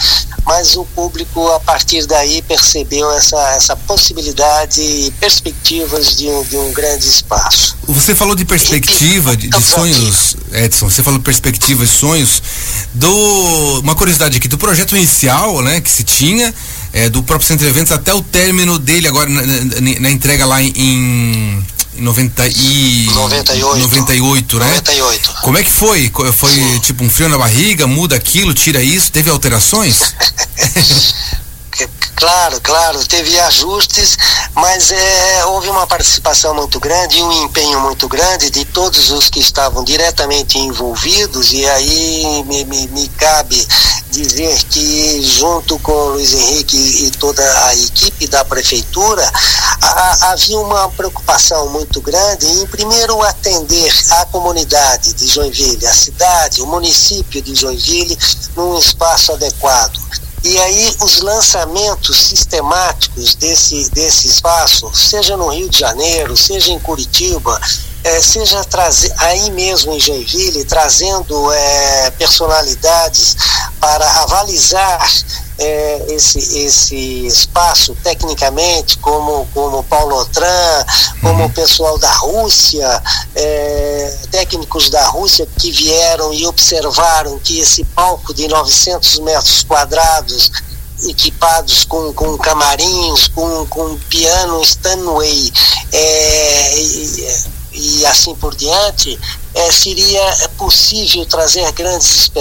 mas 0.46 0.75
o 0.75 0.86
público 0.86 1.48
a 1.50 1.60
partir 1.60 2.05
daí 2.05 2.41
percebeu 2.41 3.12
essa, 3.12 3.38
essa 3.55 3.75
possibilidade 3.75 4.82
e 4.82 5.12
perspectivas 5.20 6.15
de 6.15 6.29
um, 6.29 6.43
de 6.43 6.58
um 6.58 6.72
grande 6.72 7.08
espaço. 7.08 7.75
Você 7.88 8.13
falou 8.13 8.36
de 8.36 8.46
perspectiva, 8.46 9.36
de, 9.36 9.48
de 9.48 9.63
sonhos, 9.63 10.36
Edson, 10.51 10.89
você 10.89 11.01
falou 11.01 11.20
perspectivas, 11.20 11.89
sonhos, 11.89 12.41
do, 12.93 13.79
uma 13.79 13.96
curiosidade 13.96 14.38
aqui, 14.38 14.48
do 14.48 14.58
projeto 14.58 14.96
inicial, 14.96 15.62
né, 15.62 15.82
que 15.82 15.89
se 15.89 16.03
tinha, 16.03 16.53
é, 16.91 17.10
do 17.10 17.24
próprio 17.24 17.48
Centro 17.48 17.65
de 17.65 17.72
Eventos 17.72 17.91
até 17.91 18.13
o 18.13 18.22
término 18.22 18.77
dele 18.77 19.08
agora 19.08 19.27
na, 19.29 19.41
na, 19.41 20.00
na 20.00 20.12
entrega 20.12 20.46
lá 20.46 20.62
em 20.62 21.65
90 21.97 22.47
e 22.47 23.07
98. 23.13 23.79
98, 23.79 24.59
né? 24.59 24.65
98. 24.65 25.31
Como 25.41 25.57
é 25.57 25.63
que 25.63 25.71
foi? 25.71 26.12
Foi 26.33 26.51
Sim. 26.51 26.79
tipo 26.79 27.03
um 27.03 27.09
frio 27.09 27.29
na 27.29 27.38
barriga, 27.38 27.85
muda 27.88 28.15
aquilo, 28.15 28.53
tira 28.53 28.81
isso, 28.81 29.12
teve 29.12 29.29
alterações? 29.29 30.13
Claro, 32.15 32.62
claro, 32.62 33.05
teve 33.08 33.39
ajustes, 33.39 34.17
mas 34.53 34.91
é, 34.91 35.46
houve 35.46 35.70
uma 35.70 35.88
participação 35.88 36.53
muito 36.53 36.79
grande 36.79 37.17
e 37.17 37.24
um 37.24 37.43
empenho 37.43 37.79
muito 37.82 38.08
grande 38.08 38.50
de 38.50 38.63
todos 38.65 39.12
os 39.12 39.29
que 39.29 39.39
estavam 39.39 39.84
diretamente 39.84 40.58
envolvidos, 40.58 41.51
e 41.51 41.67
aí 41.67 42.43
me, 42.46 42.63
me, 42.65 42.88
me 42.88 43.08
cabe 43.10 43.67
dizer 44.12 44.63
que, 44.65 45.22
junto 45.24 45.79
com 45.79 45.91
o 45.91 46.10
Luiz 46.13 46.34
Henrique 46.34 46.77
e 46.77 47.12
toda 47.12 47.43
a 47.65 47.75
equipe 47.75 48.27
da 48.27 48.46
prefeitura, 48.46 49.29
a, 49.82 50.32
havia 50.32 50.60
uma 50.60 50.88
preocupação 50.89 51.67
muito 51.70 52.00
grande 52.00 52.46
em, 52.46 52.67
primeiro, 52.67 53.22
atender 53.24 53.91
a 54.12 54.25
comunidade 54.27 55.13
de 55.13 55.27
Joinville, 55.27 55.88
a 55.88 55.93
cidade, 55.93 56.62
o 56.62 56.67
município 56.67 57.41
de 57.41 57.55
Joinville, 57.55 58.17
num 58.55 58.77
espaço 58.77 59.34
adequado 59.34 60.00
e 60.43 60.59
aí 60.59 60.95
os 61.01 61.21
lançamentos 61.21 62.17
sistemáticos 62.17 63.35
desse, 63.35 63.89
desse 63.91 64.27
espaço, 64.27 64.91
seja 64.93 65.38
no 65.38 65.47
Rio 65.47 65.69
de 65.69 65.79
Janeiro, 65.79 66.35
seja 66.35 66.71
em 66.71 66.79
Curitiba, 66.79 67.59
é, 68.03 68.22
seja 68.22 68.63
trazer 68.65 69.13
aí 69.17 69.50
mesmo 69.51 69.93
em 69.93 70.00
Joinville, 70.00 70.65
trazendo 70.65 71.51
é, 71.51 72.12
personalidades 72.12 73.36
para 73.79 74.05
avalizar 74.22 75.12
é, 75.57 76.05
esse, 76.10 76.39
esse 76.39 77.27
espaço 77.27 77.95
tecnicamente, 78.03 78.98
como, 78.98 79.48
como 79.53 79.83
Paulo 79.83 80.17
Otran, 80.17 80.86
como 81.22 81.39
uhum. 81.41 81.45
o 81.45 81.53
pessoal 81.53 81.98
da 81.98 82.12
Rússia, 82.12 83.01
é, 83.36 84.17
técnicos 84.31 84.89
da 84.89 85.05
Rússia 85.07 85.48
que 85.57 85.72
vieram 85.72 86.33
e 86.33 86.45
observaram 86.45 87.39
que 87.39 87.60
esse 87.60 87.83
palco 87.86 88.33
de 88.33 88.48
900 88.48 89.19
metros 89.19 89.63
quadrados 89.63 90.51
equipados 91.05 91.83
com, 91.83 92.13
com 92.13 92.38
camarins, 92.38 93.27
com, 93.27 93.65
com 93.67 93.98
piano 94.10 94.62
Stanway 94.62 95.51
é, 95.91 96.77
e, 97.74 98.06
assim 98.06 98.36
por 98.36 98.56
diante, 98.56 99.20
é, 99.53 99.72
seria 99.72 100.50
possível 100.58 101.25
trazer 101.25 101.70
grandes 101.72 102.32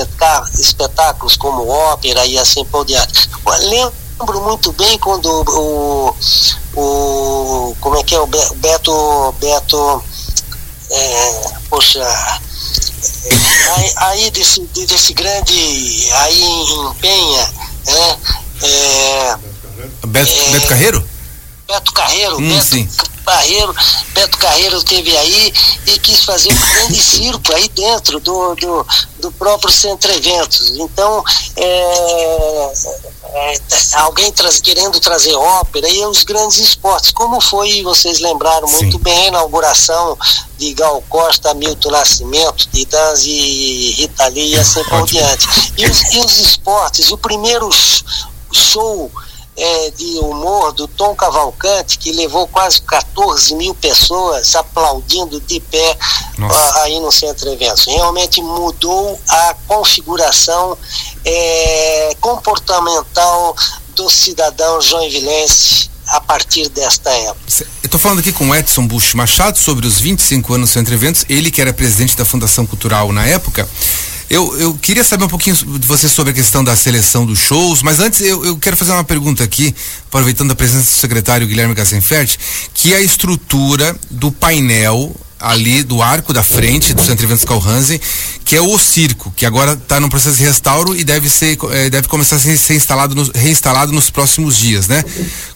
espetáculos 0.59 1.37
como 1.37 1.69
ópera 1.69 2.25
e 2.27 2.39
assim 2.39 2.65
por 2.65 2.85
diante. 2.85 3.29
Lembro 3.61 4.43
muito 4.43 4.73
bem 4.73 4.99
quando 4.99 5.27
o, 5.27 6.17
o 6.77 7.77
como 7.81 7.97
é 7.97 8.03
que 8.03 8.15
é 8.15 8.21
o 8.21 8.27
Beto 8.27 9.35
Beto 9.41 10.05
é, 10.91 11.51
poxa 11.69 12.41
aí, 13.75 13.93
aí, 13.97 14.31
desse, 14.31 14.61
desse 14.61 15.13
grande 15.13 16.09
aí 16.13 16.43
em 16.43 16.95
Penha 17.01 17.53
né, 17.87 18.19
é, 18.63 19.37
Beto, 20.07 20.51
Beto 20.53 20.67
Carreiro? 20.69 21.09
Beto 21.67 21.93
Carreiro, 21.93 22.37
hum, 22.37 22.49
Beto, 22.49 22.65
sim. 22.65 22.89
Barreiro, 23.25 23.75
Beto 24.13 24.39
Carreiro 24.39 24.83
teve 24.83 25.17
aí 25.17 25.53
e 25.87 25.99
quis 25.99 26.25
fazer 26.25 26.53
um 26.53 26.57
grande 26.57 27.03
circo 27.03 27.55
aí 27.55 27.69
dentro 27.69 28.21
do, 28.21 28.55
do, 28.55 28.87
do 29.19 29.33
próprio 29.33 29.73
Centro 29.73 30.13
Eventos. 30.13 30.73
Então, 30.79 31.25
é, 31.57 32.73
é, 33.35 33.61
alguém 33.95 34.33
querendo 34.63 35.01
trazer 35.01 35.35
ópera 35.35 35.89
e 35.89 36.05
os 36.05 36.23
grandes 36.23 36.59
esportes, 36.59 37.11
como 37.13 37.41
foi, 37.41 37.83
vocês 37.83 38.21
lembraram 38.21 38.69
muito 38.69 38.99
Sim. 38.99 39.03
bem, 39.03 39.19
a 39.25 39.29
inauguração 39.29 40.19
de 40.59 40.75
Gal 40.75 41.03
Costa, 41.09 41.55
Milton 41.55 41.91
Nascimento, 41.91 42.69
Danzi 42.91 43.31
e 43.31 43.91
Rita 43.93 44.29
Lee 44.29 44.55
e 44.55 44.59
assim 44.59 44.85
por 44.85 45.07
diante. 45.07 45.47
E 45.77 45.87
os, 45.87 46.13
e 46.13 46.19
os 46.19 46.39
esportes, 46.39 47.11
o 47.11 47.19
primeiro 47.19 47.71
show 48.53 49.11
é, 49.63 49.91
de 49.93 50.19
humor 50.19 50.73
do 50.73 50.89
Tom 50.89 51.15
Cavalcante, 51.15 51.97
que 51.97 52.11
levou 52.11 52.49
quase 52.49 52.83
14 52.83 53.55
mil 53.55 53.73
pessoas 53.77 54.57
aplaudindo 54.57 55.41
de 55.41 55.61
pé 55.61 55.97
a, 56.41 56.83
aí 56.83 56.99
no 56.99 57.13
Centro 57.13 57.49
Eventos. 57.49 57.85
Realmente 57.85 58.43
mudou 58.43 59.21
a 59.29 59.55
configuração 59.69 60.77
é, 61.25 62.17
comportamental 62.21 63.55
do 63.95 64.11
cidadão 64.11 64.81
joinvilense 64.81 65.89
a 66.09 66.21
partir 66.21 66.69
desta 66.69 67.11
época. 67.11 67.39
Eu 67.83 67.87
estou 67.87 68.01
falando 68.01 68.19
aqui 68.19 68.33
com 68.33 68.49
o 68.49 68.55
Edson 68.55 68.85
Bush 68.85 69.15
Machado 69.15 69.59
sobre 69.59 69.87
os 69.87 70.01
25 70.01 70.55
anos 70.55 70.71
do 70.71 70.73
Centro 70.73 70.93
Eventos, 70.93 71.25
ele 71.29 71.53
que 71.53 71.61
era 71.61 71.73
presidente 71.73 72.17
da 72.17 72.25
Fundação 72.25 72.67
Cultural 72.67 73.13
na 73.13 73.25
época. 73.27 73.69
Eu, 74.33 74.59
eu 74.59 74.73
queria 74.73 75.05
saber 75.05 75.25
um 75.25 75.29
pouquinho 75.29 75.55
de 75.55 75.87
você 75.87 76.09
sobre 76.09 76.31
a 76.31 76.35
questão 76.35 76.65
da 76.65 76.75
seleção 76.75 77.27
dos 77.27 77.39
shows, 77.39 77.83
mas 77.83 78.01
antes 78.01 78.23
eu, 78.23 78.43
eu 78.43 78.57
quero 78.57 78.79
fazer 78.79 78.91
uma 78.93 79.05
pergunta 79.05 79.45
aqui, 79.45 79.75
aproveitando 80.09 80.51
a 80.53 80.55
presença 80.55 80.85
do 80.91 81.01
secretário 81.01 81.47
Guilherme 81.47 81.75
Gassenfert, 81.75 82.39
que 82.73 82.95
é 82.95 82.97
a 82.97 83.01
estrutura 83.03 83.95
do 84.11 84.33
painel 84.33 85.15
ali 85.39 85.83
do 85.83 86.01
arco 86.01 86.33
da 86.33 86.43
frente 86.43 86.95
do 86.95 87.05
Centro 87.05 87.27
Eventos 87.27 87.45
Calhansen, 87.45 88.01
que 88.43 88.57
é 88.57 88.63
o 88.63 88.79
circo, 88.79 89.31
que 89.37 89.45
agora 89.45 89.75
está 89.75 90.01
no 90.01 90.09
processo 90.09 90.39
de 90.39 90.45
restauro 90.45 90.97
e 90.97 91.05
deve 91.05 91.29
ser 91.29 91.59
eh, 91.71 91.91
deve 91.91 92.09
começar 92.09 92.37
a 92.37 92.39
ser, 92.39 92.75
instalado 92.75 93.15
no, 93.15 93.31
reinstalado 93.35 93.93
nos 93.93 94.09
próximos 94.09 94.57
dias, 94.57 94.89
né? 94.89 95.05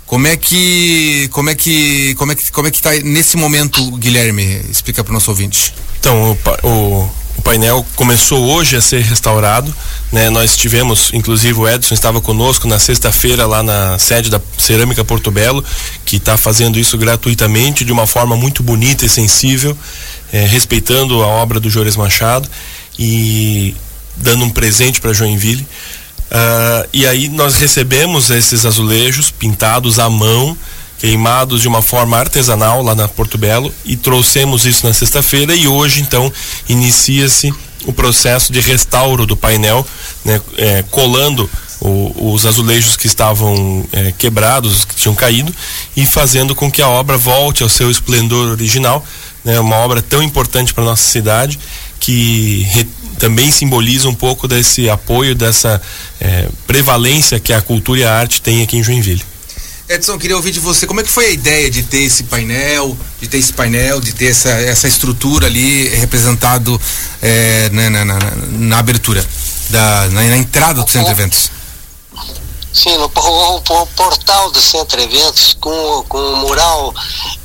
Como 0.05 0.27
é 0.27 0.37
que 0.37 1.31
como 1.33 1.49
é 1.49 1.55
que 1.55 2.15
como 2.17 2.33
é 2.33 2.35
que 2.35 2.53
como 2.53 2.69
é 2.69 2.71
que 2.71 2.77
está 2.77 2.91
nesse 3.03 3.39
momento, 3.39 3.91
Guilherme? 3.93 4.61
Explica 4.71 5.03
para 5.03 5.13
o 5.13 5.15
nosso 5.15 5.31
ouvinte. 5.31 5.73
Então, 5.99 6.37
o 6.63 6.69
o 6.69 7.26
painel 7.47 7.87
começou 7.95 8.45
hoje 8.45 8.75
a 8.75 8.81
ser 8.81 9.03
restaurado. 9.03 9.73
Né? 10.11 10.29
Nós 10.31 10.57
tivemos, 10.57 11.11
inclusive 11.13 11.61
o 11.61 11.69
Edson 11.69 11.95
estava 11.95 12.21
conosco 12.21 12.67
na 12.67 12.81
sexta-feira 12.81 13.47
lá 13.47 13.63
na 13.63 13.97
sede 14.01 14.29
da 14.29 14.41
Cerâmica 14.59 15.05
Porto 15.05 15.31
Belo, 15.31 15.65
que 16.05 16.17
está 16.17 16.37
fazendo 16.37 16.77
isso 16.77 16.99
gratuitamente, 16.99 17.85
de 17.85 17.93
uma 17.93 18.05
forma 18.05 18.37
muito 18.37 18.65
bonita 18.65 19.07
e 19.07 19.09
sensível, 19.09 19.79
eh, 20.33 20.45
respeitando 20.45 21.23
a 21.23 21.29
obra 21.29 21.61
do 21.61 21.71
Jores 21.71 21.95
Machado. 21.95 22.49
E 22.99 23.77
dando 24.17 24.45
um 24.45 24.51
presente 24.51 25.01
para 25.01 25.13
Joinville. 25.13 25.63
Uh, 25.63 26.89
e 26.93 27.07
aí 27.07 27.29
nós 27.29 27.55
recebemos 27.57 28.31
esses 28.31 28.65
azulejos 28.65 29.31
pintados 29.31 29.99
à 29.99 30.09
mão, 30.11 30.57
queimados 30.99 31.63
de 31.63 31.69
uma 31.69 31.83
forma 31.83 32.17
artesanal 32.17 32.83
lá 32.83 32.95
na 32.95 33.09
Porto 33.09 33.37
Belo 33.37 33.73
e 33.85 33.97
trouxemos 33.97 34.65
isso 34.65 34.87
na 34.87 34.93
sexta-feira 34.93 35.55
e 35.55 35.69
hoje 35.69 36.01
então 36.01 36.33
inicia-se 36.69 37.53
o 37.85 37.93
processo 37.93 38.53
de 38.53 38.61
restauro 38.61 39.27
do 39.27 39.37
painel, 39.37 39.87
né, 40.25 40.41
é, 40.57 40.85
colando 40.91 41.49
o, 41.81 42.33
os 42.33 42.45
azulejos 42.45 42.97
que 42.97 43.07
estavam 43.07 43.87
é, 43.93 44.13
quebrados, 44.13 44.85
que 44.85 44.97
tinham 44.97 45.15
caído, 45.15 45.55
e 45.97 46.05
fazendo 46.05 46.55
com 46.55 46.71
que 46.71 46.83
a 46.83 46.89
obra 46.89 47.17
volte 47.17 47.63
ao 47.63 47.69
seu 47.69 47.91
esplendor 47.91 48.51
original, 48.51 49.05
né, 49.45 49.61
uma 49.61 49.77
obra 49.77 50.03
tão 50.03 50.23
importante 50.23 50.75
para 50.75 50.85
nossa 50.85 51.05
cidade 51.05 51.59
que 52.01 52.67
re, 52.71 52.87
também 53.19 53.51
simboliza 53.51 54.09
um 54.09 54.15
pouco 54.15 54.47
desse 54.47 54.91
apoio, 54.91 55.35
dessa 55.35 55.81
é, 56.21 56.49
prevalência 56.67 57.41
que 57.41 57.53
a 57.53 57.63
cultura 57.63 58.01
e 58.01 58.05
a 58.05 58.13
arte 58.13 58.43
têm 58.43 58.63
aqui 58.63 58.77
em 58.77 58.83
Joinville. 58.83 59.23
Edson, 59.89 60.19
queria 60.19 60.37
ouvir 60.37 60.51
de 60.51 60.59
você 60.59 60.87
como 60.87 61.01
é 61.01 61.05
que 61.05 61.09
foi 61.09 61.27
a 61.27 61.31
ideia 61.31 61.71
de 61.71 61.83
ter 61.85 62.03
esse 62.03 62.25
painel, 62.25 62.97
de 63.21 63.29
ter 63.29 63.39
esse 63.39 63.53
painel, 63.53 64.01
de 64.01 64.13
ter 64.13 64.27
essa, 64.27 64.51
essa 64.51 64.89
estrutura 64.89 65.47
ali 65.47 65.89
representado 65.89 66.81
é, 67.23 67.71
na, 67.71 67.91
na, 67.91 68.05
na, 68.05 68.19
na, 68.51 68.79
abertura, 68.79 69.25
da, 69.71 70.09
na, 70.09 70.37
entrada 70.37 70.83
do 70.83 70.91
centro 70.91 71.07
de 71.07 71.13
eventos. 71.13 71.51
Sim, 72.73 72.99
no, 72.99 73.07
o, 73.15 73.57
o, 73.57 73.87
portal 73.87 74.51
do 74.51 74.61
Centro 74.61 75.01
Eventos, 75.01 75.57
com, 75.59 76.05
com 76.09 76.19
o 76.19 76.37
mural 76.37 76.93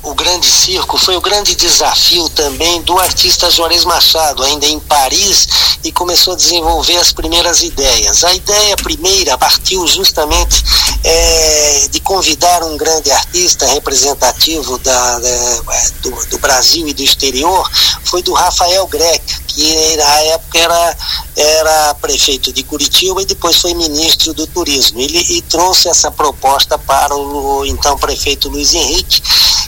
O 0.04 0.14
Grande 0.14 0.46
Circo, 0.46 0.98
foi 0.98 1.16
o 1.16 1.20
grande 1.20 1.54
desafio 1.54 2.28
também 2.30 2.82
do 2.82 2.98
artista 2.98 3.48
Juarez 3.48 3.84
Machado, 3.84 4.42
ainda 4.42 4.66
em 4.66 4.80
Paris, 4.80 5.46
e 5.84 5.92
começou 5.92 6.32
a 6.34 6.36
desenvolver 6.36 6.96
as 6.96 7.12
primeiras 7.12 7.62
ideias. 7.62 8.24
A 8.24 8.34
ideia 8.34 8.76
primeira 8.76 9.38
partiu 9.38 9.86
justamente 9.86 10.64
é, 11.04 11.88
de 11.88 12.00
convidar 12.00 12.64
um 12.64 12.76
grande 12.76 13.12
artista 13.12 13.64
representativo 13.66 14.76
da, 14.78 15.20
da 15.20 15.60
do, 16.02 16.26
do, 16.26 16.38
Brasil 16.38 16.88
e 16.88 16.92
do 16.92 17.02
exterior, 17.02 17.70
foi 18.04 18.24
do 18.24 18.32
Rafael 18.32 18.84
Greca, 18.88 19.40
que 19.46 19.96
na 19.96 20.20
época 20.20 20.58
era, 20.58 20.96
era 21.36 21.94
prefeito 21.94 22.52
de 22.52 22.64
Curitiba 22.64 23.22
e 23.22 23.26
depois 23.26 23.56
foi 23.56 23.72
ministro 23.72 24.34
do 24.34 24.48
Turismo. 24.48 25.00
Ele 25.00 25.18
e 25.30 25.42
trouxe 25.42 25.88
essa 25.88 26.10
proposta 26.10 26.76
para 26.76 27.14
o 27.14 27.64
então 27.66 27.96
prefeito 27.96 28.48
Luiz 28.48 28.74
Henrique 28.74 29.22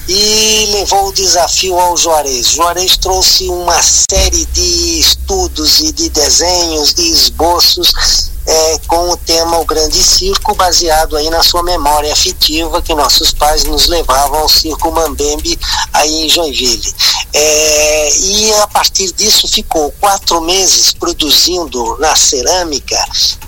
e 0.09 0.67
levou 0.73 1.09
o 1.09 1.13
desafio 1.13 1.79
ao 1.79 1.97
Juarez. 1.97 2.49
Juarez 2.49 2.97
trouxe 2.97 3.49
uma 3.49 3.83
série 3.83 4.45
de 4.47 5.01
estudos 5.01 5.81
e 5.81 5.93
de 5.93 6.09
desenhos, 6.11 6.93
de 6.93 7.11
esboços 7.11 8.34
é, 8.47 8.79
com 8.87 9.11
o 9.11 9.17
tema 9.17 9.59
O 9.59 9.65
Grande 9.65 10.03
Circo, 10.03 10.55
baseado 10.55 11.17
aí 11.17 11.31
na 11.31 11.43
sua 11.43 11.63
memória 11.63 12.13
afetiva 12.13 12.83
que 12.83 12.95
nossos 12.95 13.33
pais 13.33 13.65
nos 13.65 13.87
levavam 13.87 14.41
ao 14.41 14.49
Circo 14.49 14.91
Mambembe 14.93 15.59
aí 15.93 16.27
em 16.27 16.29
Joinville. 16.29 16.95
É, 17.33 18.17
e 18.17 18.53
a 18.55 18.67
partir 18.69 19.11
disso 19.13 19.49
ficou 19.49 19.93
quatro 20.01 20.41
meses 20.41 20.93
produzindo 20.93 21.97
na 21.99 22.15
cerâmica 22.15 22.97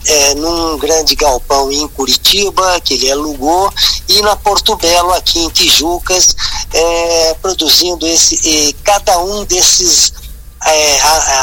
é, 0.06 0.34
num 0.34 0.76
grande 0.78 1.14
galpão 1.14 1.70
em 1.70 1.86
Curitiba, 1.88 2.80
que 2.80 2.94
ele 2.94 3.10
alugou, 3.10 3.72
e 4.08 4.22
na 4.22 4.36
Porto 4.36 4.76
Belo, 4.76 5.12
aqui 5.12 5.40
em 5.40 5.48
Tijucas, 5.50 6.34
é, 6.72 7.34
produzindo 7.40 8.06
esse, 8.06 8.74
cada 8.82 9.18
um 9.20 9.44
desses 9.44 10.12
é, 10.64 11.00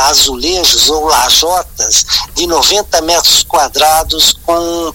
azulejos 0.07 0.89
ou 0.89 1.05
lajotas 1.05 2.05
de 2.35 2.47
90 2.47 3.01
metros 3.01 3.43
quadrados 3.43 4.33
com 4.43 4.93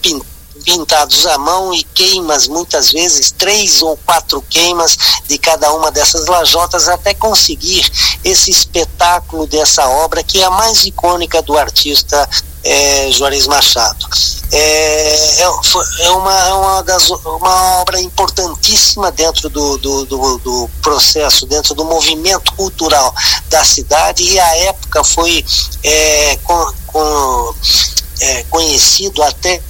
pintados 0.65 1.27
à 1.27 1.39
mão 1.39 1.73
e 1.73 1.83
queimas, 1.83 2.47
muitas 2.47 2.93
vezes 2.93 3.31
três 3.31 3.81
ou 3.81 3.97
quatro 3.99 4.43
queimas 4.51 4.99
de 5.27 5.39
cada 5.39 5.73
uma 5.73 5.91
dessas 5.91 6.27
lajotas 6.27 6.89
até 6.89 7.15
conseguir 7.15 7.91
esse 8.23 8.51
espetáculo 8.51 9.47
dessa 9.47 9.89
obra 9.89 10.23
que 10.23 10.41
é 10.41 10.45
a 10.45 10.51
mais 10.51 10.85
icônica 10.85 11.41
do 11.41 11.57
artista 11.57 12.29
é, 12.69 13.11
Juarez 13.11 13.47
Machado. 13.47 14.07
É, 14.53 15.41
é, 15.41 15.43
é, 15.43 16.11
uma, 16.11 16.35
é 16.35 16.53
uma, 16.53 16.83
das, 16.83 17.09
uma 17.09 17.81
obra 17.81 18.01
importantíssima 18.01 19.11
dentro 19.11 19.49
do, 19.49 19.79
do, 19.79 20.05
do, 20.05 20.39
do, 20.39 20.71
processo, 20.83 21.47
dentro 21.47 21.75
do 21.75 21.85
movimento 21.85 22.53
cultural 22.55 23.15
da 23.49 23.65
cidade 23.65 24.23
e 24.23 24.39
a 24.39 24.57
época 24.57 25.03
foi 25.03 25.45
é, 25.83 26.39
com, 26.43 26.73
com 26.87 27.55
é, 28.21 28.43
conhecido 28.45 29.23
até 29.23 29.63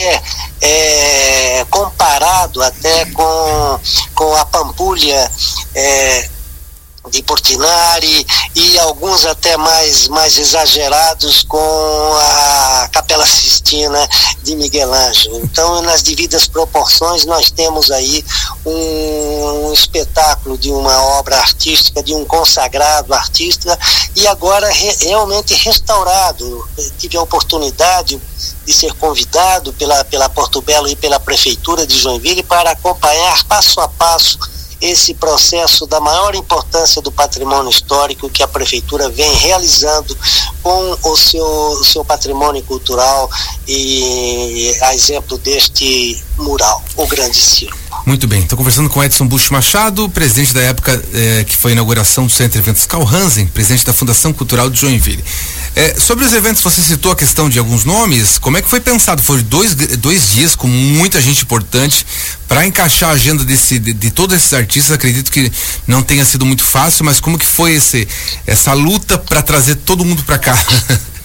é, 0.60 1.66
comparado 1.70 2.62
até 2.62 3.04
com, 3.06 3.80
com 4.14 4.34
a 4.36 4.44
Pampulha 4.44 5.30
é, 5.74 6.28
de 7.10 7.22
Portinari 7.22 8.26
e 8.54 8.78
alguns 8.78 9.24
até 9.24 9.56
mais, 9.56 10.08
mais 10.08 10.38
exagerados 10.38 11.42
com 11.42 11.58
a 12.20 12.88
Capela 12.92 13.26
Sistina 13.26 14.08
de 14.42 14.56
Miguel 14.56 14.92
Ângelo. 14.92 15.40
Então, 15.42 15.82
nas 15.82 16.02
devidas 16.02 16.46
proporções, 16.46 17.24
nós 17.24 17.50
temos 17.50 17.90
aí 17.90 18.24
um, 18.64 19.68
um 19.68 19.72
espetáculo 19.72 20.56
de 20.58 20.70
uma 20.70 21.02
obra 21.18 21.38
artística, 21.38 22.02
de 22.02 22.14
um 22.14 22.24
consagrado 22.24 23.14
artista 23.14 23.78
e 24.16 24.26
agora 24.26 24.70
re, 24.70 24.96
realmente 25.00 25.54
restaurado. 25.54 26.68
Eu 26.76 26.90
tive 26.98 27.16
a 27.16 27.22
oportunidade 27.22 28.20
de 28.64 28.72
ser 28.72 28.92
convidado 28.94 29.72
pela, 29.72 30.04
pela 30.04 30.28
Porto 30.28 30.60
Belo 30.60 30.88
e 30.88 30.96
pela 30.96 31.18
Prefeitura 31.18 31.86
de 31.86 31.98
Joinville 31.98 32.42
para 32.42 32.70
acompanhar 32.70 33.44
passo 33.44 33.80
a 33.80 33.88
passo 33.88 34.38
esse 34.80 35.14
processo 35.14 35.86
da 35.86 36.00
maior 36.00 36.34
importância 36.34 37.02
do 37.02 37.10
patrimônio 37.10 37.70
histórico 37.70 38.30
que 38.30 38.42
a 38.42 38.48
prefeitura 38.48 39.08
vem 39.08 39.32
realizando 39.34 40.16
com 40.62 40.96
o 41.02 41.16
seu, 41.16 41.84
seu 41.84 42.04
patrimônio 42.04 42.62
cultural 42.62 43.30
e 43.66 44.76
a 44.82 44.94
exemplo 44.94 45.36
deste 45.38 46.22
mural, 46.36 46.82
o 46.96 47.06
Grande 47.06 47.36
Circo. 47.36 47.87
Muito 48.08 48.26
bem, 48.26 48.40
estou 48.40 48.56
conversando 48.56 48.88
com 48.88 49.04
Edson 49.04 49.26
Bush 49.26 49.50
Machado, 49.50 50.08
presidente 50.08 50.54
da 50.54 50.62
época 50.62 50.98
eh, 51.12 51.44
que 51.46 51.54
foi 51.54 51.72
a 51.72 51.74
inauguração 51.74 52.24
do 52.24 52.32
Centro 52.32 52.58
Eventos 52.58 52.86
Carl 52.86 53.06
Hansen, 53.06 53.46
presidente 53.48 53.84
da 53.84 53.92
Fundação 53.92 54.32
Cultural 54.32 54.70
de 54.70 54.80
Joinville. 54.80 55.22
Eh, 55.76 55.94
sobre 56.00 56.24
os 56.24 56.32
eventos, 56.32 56.62
você 56.62 56.80
citou 56.80 57.12
a 57.12 57.14
questão 57.14 57.50
de 57.50 57.58
alguns 57.58 57.84
nomes, 57.84 58.38
como 58.38 58.56
é 58.56 58.62
que 58.62 58.68
foi 58.70 58.80
pensado? 58.80 59.22
Foram 59.22 59.42
dois, 59.42 59.74
dois 59.74 60.30
dias 60.32 60.56
com 60.56 60.66
muita 60.66 61.20
gente 61.20 61.42
importante 61.42 62.06
para 62.48 62.66
encaixar 62.66 63.10
a 63.10 63.12
agenda 63.12 63.44
desse, 63.44 63.78
de, 63.78 63.92
de, 63.92 64.10
todos 64.10 64.34
esses 64.34 64.54
artistas, 64.54 64.90
acredito 64.90 65.30
que 65.30 65.52
não 65.86 66.02
tenha 66.02 66.24
sido 66.24 66.46
muito 66.46 66.64
fácil, 66.64 67.04
mas 67.04 67.20
como 67.20 67.38
que 67.38 67.44
foi 67.44 67.74
esse, 67.74 68.08
essa 68.46 68.72
luta 68.72 69.18
para 69.18 69.42
trazer 69.42 69.74
todo 69.74 70.02
mundo 70.02 70.22
para 70.22 70.38
cá? 70.38 70.58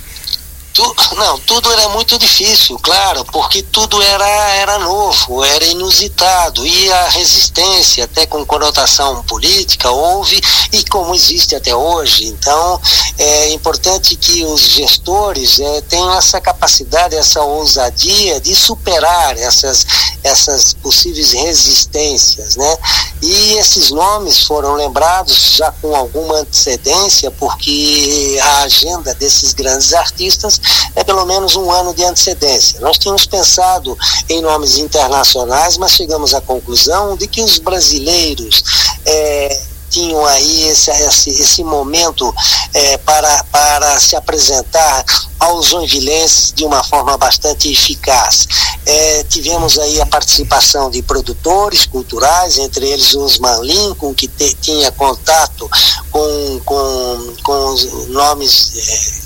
Tu, 0.74 0.96
não, 1.18 1.38
tudo 1.42 1.72
era 1.72 1.88
muito 1.90 2.18
difícil, 2.18 2.80
claro, 2.80 3.24
porque 3.26 3.62
tudo 3.62 4.02
era, 4.02 4.28
era 4.56 4.80
novo, 4.80 5.44
era 5.44 5.64
inusitado 5.66 6.66
e 6.66 6.92
a 6.92 7.10
resistência, 7.10 8.06
até 8.06 8.26
com 8.26 8.44
conotação 8.44 9.22
política, 9.26 9.92
houve 9.92 10.42
e 10.72 10.84
como 10.86 11.14
existe 11.14 11.56
até 11.56 11.76
hoje. 11.76 12.26
Então, 12.26 12.82
é 13.20 13.54
importante 13.54 14.16
que 14.16 14.44
os 14.46 14.62
gestores 14.62 15.60
é, 15.60 15.82
tenham 15.82 16.18
essa 16.18 16.42
capacidade, 16.42 17.16
essa 17.16 17.44
ousadia 17.44 18.42
de 18.42 18.56
superar 18.56 19.38
essas, 19.38 19.86
essas 20.24 20.74
possíveis 20.74 21.34
resistências, 21.34 22.56
né? 22.56 22.78
E 23.22 23.54
esses 23.60 23.92
nomes 23.92 24.40
foram 24.40 24.74
lembrados 24.74 25.56
já 25.56 25.72
com 25.72 25.96
alguma 25.96 26.40
antecedência, 26.40 27.30
porque 27.30 28.40
a 28.42 28.64
agenda 28.64 29.14
desses 29.14 29.54
grandes 29.54 29.94
artistas 29.94 30.63
é 30.96 31.04
pelo 31.04 31.26
menos 31.26 31.56
um 31.56 31.72
ano 31.72 31.94
de 31.94 32.04
antecedência. 32.04 32.80
Nós 32.80 32.98
tínhamos 32.98 33.26
pensado 33.26 33.98
em 34.30 34.42
nomes 34.42 34.78
internacionais, 34.78 35.78
mas 35.78 35.92
chegamos 35.92 36.34
à 36.34 36.42
conclusão 36.42 37.16
de 37.16 37.28
que 37.28 37.42
os 37.42 37.58
brasileiros 37.58 38.64
é, 39.06 39.62
tinham 39.94 40.26
aí 40.26 40.70
esse, 40.70 40.90
esse, 40.90 41.30
esse 41.30 41.64
momento 41.64 42.34
é, 42.74 42.98
para, 42.98 43.44
para 43.52 44.00
se 44.00 44.16
apresentar 44.16 45.06
aos 45.40 45.68
joinvilenses 45.68 46.52
de 46.52 46.66
uma 46.66 46.84
forma 46.84 47.16
bastante 47.16 47.72
eficaz. 47.72 48.48
É, 48.86 49.24
tivemos 49.26 49.78
aí 49.78 50.02
a 50.02 50.06
participação 50.06 50.90
de 50.90 51.04
produtores 51.04 51.86
culturais, 51.86 52.58
entre 52.58 52.90
eles 52.90 53.14
o 53.14 53.24
Osman 53.24 53.62
Lincoln, 53.62 54.16
que 54.16 54.28
te, 54.28 54.56
tinha 54.56 54.92
contato 54.92 55.70
com, 56.10 56.62
com, 56.66 57.34
com 57.44 57.76
nomes 58.10 58.74
é, 58.76 59.23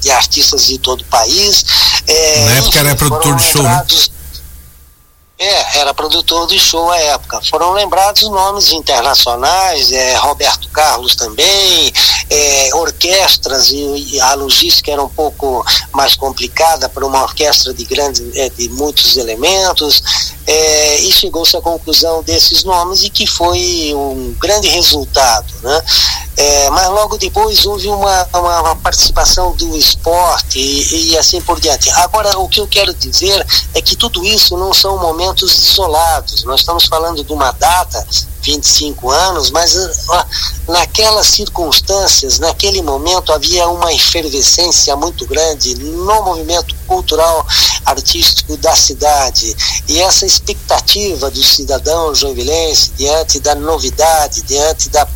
de 0.00 0.10
artistas 0.10 0.66
de 0.66 0.78
todo 0.78 1.00
o 1.00 1.04
país. 1.04 1.64
É, 2.06 2.44
Na 2.44 2.50
época 2.52 2.68
enfim, 2.68 2.78
era 2.78 2.96
produtor 2.96 3.36
de 3.36 3.42
show, 3.42 3.62
né? 3.62 3.84
É, 5.38 5.80
era 5.80 5.92
produtor 5.92 6.46
de 6.46 6.58
show 6.58 6.90
à 6.90 6.98
época. 6.98 7.42
Foram 7.42 7.74
lembrados 7.74 8.22
nomes 8.22 8.72
internacionais, 8.72 9.92
é, 9.92 10.14
Roberto 10.16 10.66
Carlos 10.70 11.14
também, 11.14 11.92
é, 12.30 12.74
orquestras 12.74 13.68
e, 13.70 14.14
e, 14.14 14.20
a 14.20 14.32
logística 14.32 14.90
era 14.90 15.02
um 15.02 15.10
pouco 15.10 15.62
mais 15.92 16.14
complicada 16.14 16.88
para 16.88 17.06
uma 17.06 17.22
orquestra 17.22 17.74
de 17.74 17.84
grandes, 17.84 18.34
é, 18.34 18.48
de 18.48 18.70
muitos 18.70 19.18
elementos, 19.18 20.02
é, 20.46 21.00
e 21.00 21.12
chegou-se 21.12 21.54
à 21.54 21.60
conclusão 21.60 22.22
desses 22.22 22.64
nomes 22.64 23.04
e 23.04 23.10
que 23.10 23.26
foi 23.26 23.92
um 23.94 24.34
grande 24.38 24.68
resultado, 24.68 25.52
né? 25.62 25.82
É, 26.38 26.68
mas 26.68 26.88
logo 26.90 27.16
depois 27.16 27.64
houve 27.64 27.88
uma, 27.88 28.28
uma, 28.34 28.60
uma 28.60 28.76
participação 28.76 29.54
do 29.56 29.74
esporte 29.74 30.58
e, 30.58 31.12
e, 31.12 31.18
assim 31.18 31.40
por 31.40 31.58
diante. 31.58 31.88
Agora, 31.92 32.38
o 32.38 32.46
que 32.46 32.60
eu 32.60 32.66
quero 32.66 32.92
dizer 32.92 33.44
é 33.72 33.80
que 33.80 33.96
tudo 33.96 34.22
isso 34.22 34.56
não 34.56 34.74
são 34.74 34.98
momentos 34.98 35.25
isolados. 35.34 36.44
Nós 36.44 36.60
estamos 36.60 36.86
falando 36.86 37.24
de 37.24 37.32
uma 37.32 37.50
data, 37.52 38.06
25 38.42 39.10
anos, 39.10 39.50
mas 39.50 39.74
uh, 39.74 40.24
naquelas 40.68 41.26
circunstâncias, 41.26 42.38
naquele 42.38 42.82
momento, 42.82 43.32
havia 43.32 43.68
uma 43.68 43.92
efervescência 43.92 44.94
muito 44.96 45.26
grande 45.26 45.74
no 45.76 46.22
movimento 46.22 46.74
cultural 46.86 47.46
artístico 47.84 48.56
da 48.58 48.74
cidade. 48.76 49.56
E 49.88 50.00
essa 50.00 50.26
expectativa 50.26 51.30
do 51.30 51.42
cidadão 51.42 52.14
joinvilense 52.14 52.92
diante 52.96 53.40
da 53.40 53.54
novidade, 53.54 54.42
diante 54.42 54.88
da 54.90 55.06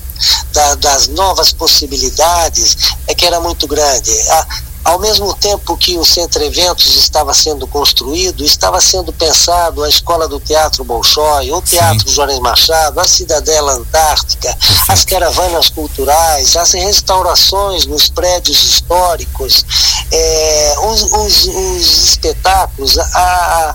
da, 0.52 0.74
das 0.74 1.08
novas 1.08 1.52
possibilidades 1.52 2.76
é 3.06 3.14
que 3.14 3.24
era 3.24 3.40
muito 3.40 3.66
grande. 3.66 4.10
A, 4.30 4.46
ao 4.84 4.98
mesmo 4.98 5.34
tempo 5.34 5.76
que 5.76 5.98
o 5.98 6.04
Centro 6.04 6.42
Eventos 6.42 6.96
estava 6.96 7.34
sendo 7.34 7.66
construído, 7.66 8.44
estava 8.44 8.80
sendo 8.80 9.12
pensado 9.12 9.84
a 9.84 9.88
Escola 9.88 10.26
do 10.26 10.40
Teatro 10.40 10.84
Bolshoi, 10.84 11.52
o 11.52 11.60
Teatro 11.60 12.08
Sim. 12.08 12.14
Juarez 12.14 12.38
Machado, 12.38 12.98
a 12.98 13.04
Cidadela 13.04 13.72
Antártica, 13.72 14.56
as 14.88 15.04
caravanas 15.04 15.68
culturais, 15.68 16.56
as 16.56 16.72
restaurações 16.72 17.86
nos 17.86 18.08
prédios 18.08 18.62
históricos, 18.62 19.64
é, 20.10 20.74
os, 20.84 21.02
os, 21.02 21.46
os, 21.46 22.04
espetáculos, 22.04 22.98
a, 22.98 23.04
a 23.04 23.74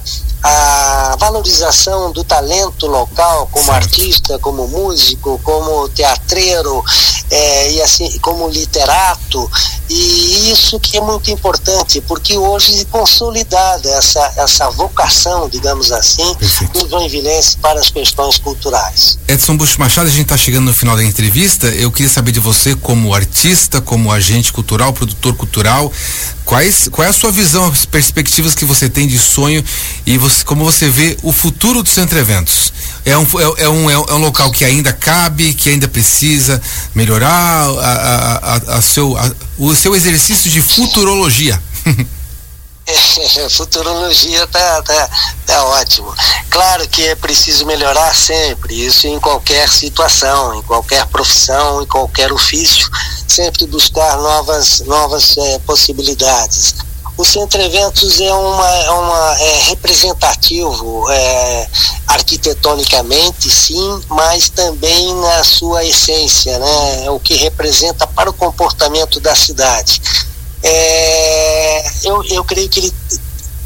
valorização 1.18 2.12
do 2.12 2.24
talento 2.24 2.88
local 2.88 3.48
como 3.52 3.72
artista, 3.72 4.38
como 4.40 4.68
músico, 4.68 5.40
como 5.44 5.88
teatreiro 5.90 6.84
é, 7.32 7.72
e 7.72 7.82
assim 7.82 8.18
como 8.20 8.48
literato 8.50 9.50
e 9.90 10.52
isso 10.52 10.80
que 10.80 10.98
é 10.98 11.02
muito 11.02 11.32
importante 11.32 12.02
porque 12.02 12.38
hoje 12.38 12.86
consolidada 12.92 13.90
essa 13.90 14.34
essa 14.38 14.70
vocação, 14.70 15.48
digamos 15.50 15.92
assim, 15.92 16.34
Perfeito. 16.36 16.80
do 16.80 16.90
joinvilense 16.90 17.58
para 17.58 17.80
as 17.80 17.90
questões 17.90 18.38
culturais. 18.38 19.18
Edson 19.28 19.58
Bush 19.58 19.78
Machado, 19.78 20.08
a 20.08 20.12
gente 20.12 20.24
está 20.24 20.38
chegando 20.38 20.66
no 20.66 20.74
final 20.74 20.96
da 20.96 21.04
entrevista. 21.04 21.68
Eu 21.68 21.92
queria 21.92 22.10
saber 22.10 22.32
de 22.32 22.40
você 22.40 22.76
como 22.76 23.14
artista, 23.14 23.82
como 23.82 24.12
agente 24.12 24.52
cultural, 24.52 24.94
produtor 24.94 25.36
cultural, 25.36 25.92
Quais, 26.46 26.88
qual 26.92 27.04
é 27.04 27.10
a 27.10 27.14
sua 27.14 27.32
visão, 27.32 27.66
as 27.66 27.86
perspectivas 27.86 28.54
que 28.54 28.66
você 28.66 28.88
tem 28.88 29.08
de 29.08 29.18
sonho 29.18 29.66
e 30.06 30.16
você, 30.16 30.35
como 30.44 30.66
você 30.66 30.90
vê 30.90 31.18
o 31.24 31.32
futuro 31.32 31.84
do 31.84 31.90
Centro 31.90 32.18
Eventos? 32.18 32.74
É 33.06 33.18
um, 33.18 33.24
é, 33.24 33.64
é 33.64 33.70
um, 33.70 33.90
é 33.90 34.14
um 34.14 34.18
local 34.18 34.52
que 34.52 34.66
ainda 34.66 34.92
cabe, 34.92 35.54
que 35.54 35.70
ainda 35.70 35.88
precisa 35.88 36.62
melhorar 36.94 37.68
a, 37.70 38.56
a, 38.72 38.78
a, 38.78 38.82
seu, 38.82 39.16
o 39.58 39.76
seu 39.76 39.96
exercício 39.96 40.50
de 40.50 40.62
futurologia. 40.62 41.62
futurologia 43.50 44.46
tá, 44.48 44.82
tá, 44.84 45.10
tá 45.46 45.66
ótimo. 45.66 46.14
Claro 46.50 46.88
que 46.88 47.04
é 47.04 47.16
preciso 47.16 47.66
melhorar 47.66 48.16
sempre, 48.16 48.86
isso 48.86 49.08
em 49.08 49.20
qualquer 49.20 49.68
situação, 49.70 50.56
em 50.56 50.62
qualquer 50.64 51.06
profissão, 51.08 51.82
em 51.82 51.86
qualquer 51.86 52.32
ofício, 52.32 52.90
sempre 53.28 53.66
buscar 53.66 54.18
novas, 54.18 54.82
novas 54.82 55.36
é, 55.38 55.60
possibilidades. 55.60 56.76
O 57.18 57.24
Centro 57.24 57.62
Eventos 57.62 58.20
é, 58.20 58.34
uma, 58.34 58.70
é, 58.70 58.90
uma, 58.90 59.40
é 59.40 59.60
representativo 59.70 61.10
é, 61.10 61.68
arquitetonicamente, 62.08 63.50
sim, 63.50 64.02
mas 64.10 64.50
também 64.50 65.14
na 65.16 65.44
sua 65.44 65.86
essência, 65.86 66.60
né? 66.60 67.06
É 67.06 67.10
o 67.12 67.20
que 67.20 67.36
representa 67.36 68.06
para 68.06 68.30
o 68.30 68.34
comportamento 68.34 69.20
da 69.20 69.36
cidade 69.36 70.02
é, 70.68 71.86
eu, 72.04 72.24
eu 72.24 72.44
creio 72.44 72.68
que 72.68 72.80
ele 72.80 72.94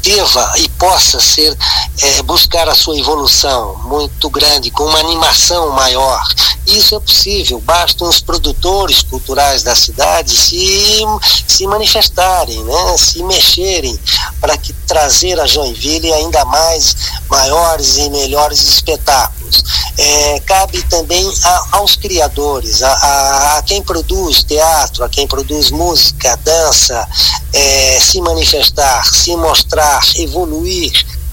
deva 0.02 0.52
e 0.58 0.68
possa 0.70 1.20
ser 1.20 1.56
é, 2.02 2.22
buscar 2.22 2.68
a 2.68 2.74
sua 2.74 2.98
evolução 2.98 3.76
muito 3.84 4.28
grande, 4.30 4.70
com 4.70 4.84
uma 4.84 4.98
animação 4.98 5.70
maior. 5.70 6.22
Isso 6.66 6.94
é 6.94 7.00
possível, 7.00 7.60
bastam 7.60 8.08
os 8.08 8.20
produtores 8.20 9.02
culturais 9.02 9.62
da 9.62 9.74
cidade 9.74 10.36
se, 10.36 11.02
se 11.46 11.66
manifestarem, 11.66 12.62
né, 12.62 12.96
se 12.96 13.22
mexerem 13.22 13.98
para 14.40 14.56
que 14.56 14.72
trazer 14.86 15.40
a 15.40 15.46
Joinville 15.46 16.12
ainda 16.12 16.44
mais 16.44 16.96
maiores 17.28 17.96
e 17.96 18.08
melhores 18.10 18.62
espetáculos. 18.62 19.64
É, 19.98 20.40
cabe 20.40 20.82
também 20.84 21.30
a, 21.44 21.66
aos 21.72 21.96
criadores, 21.96 22.82
a, 22.82 22.92
a, 22.92 23.58
a, 23.58 23.62
quem 23.62 23.82
produz 23.82 24.44
teatro, 24.44 25.04
a 25.04 25.08
quem 25.08 25.26
produz 25.26 25.70
música, 25.70 26.38
dança, 26.44 27.06
é, 27.52 27.98
se 28.00 28.20
manifestar, 28.20 29.04
se 29.04 29.36
mostrar, 29.36 29.89
evoluir 30.16 30.92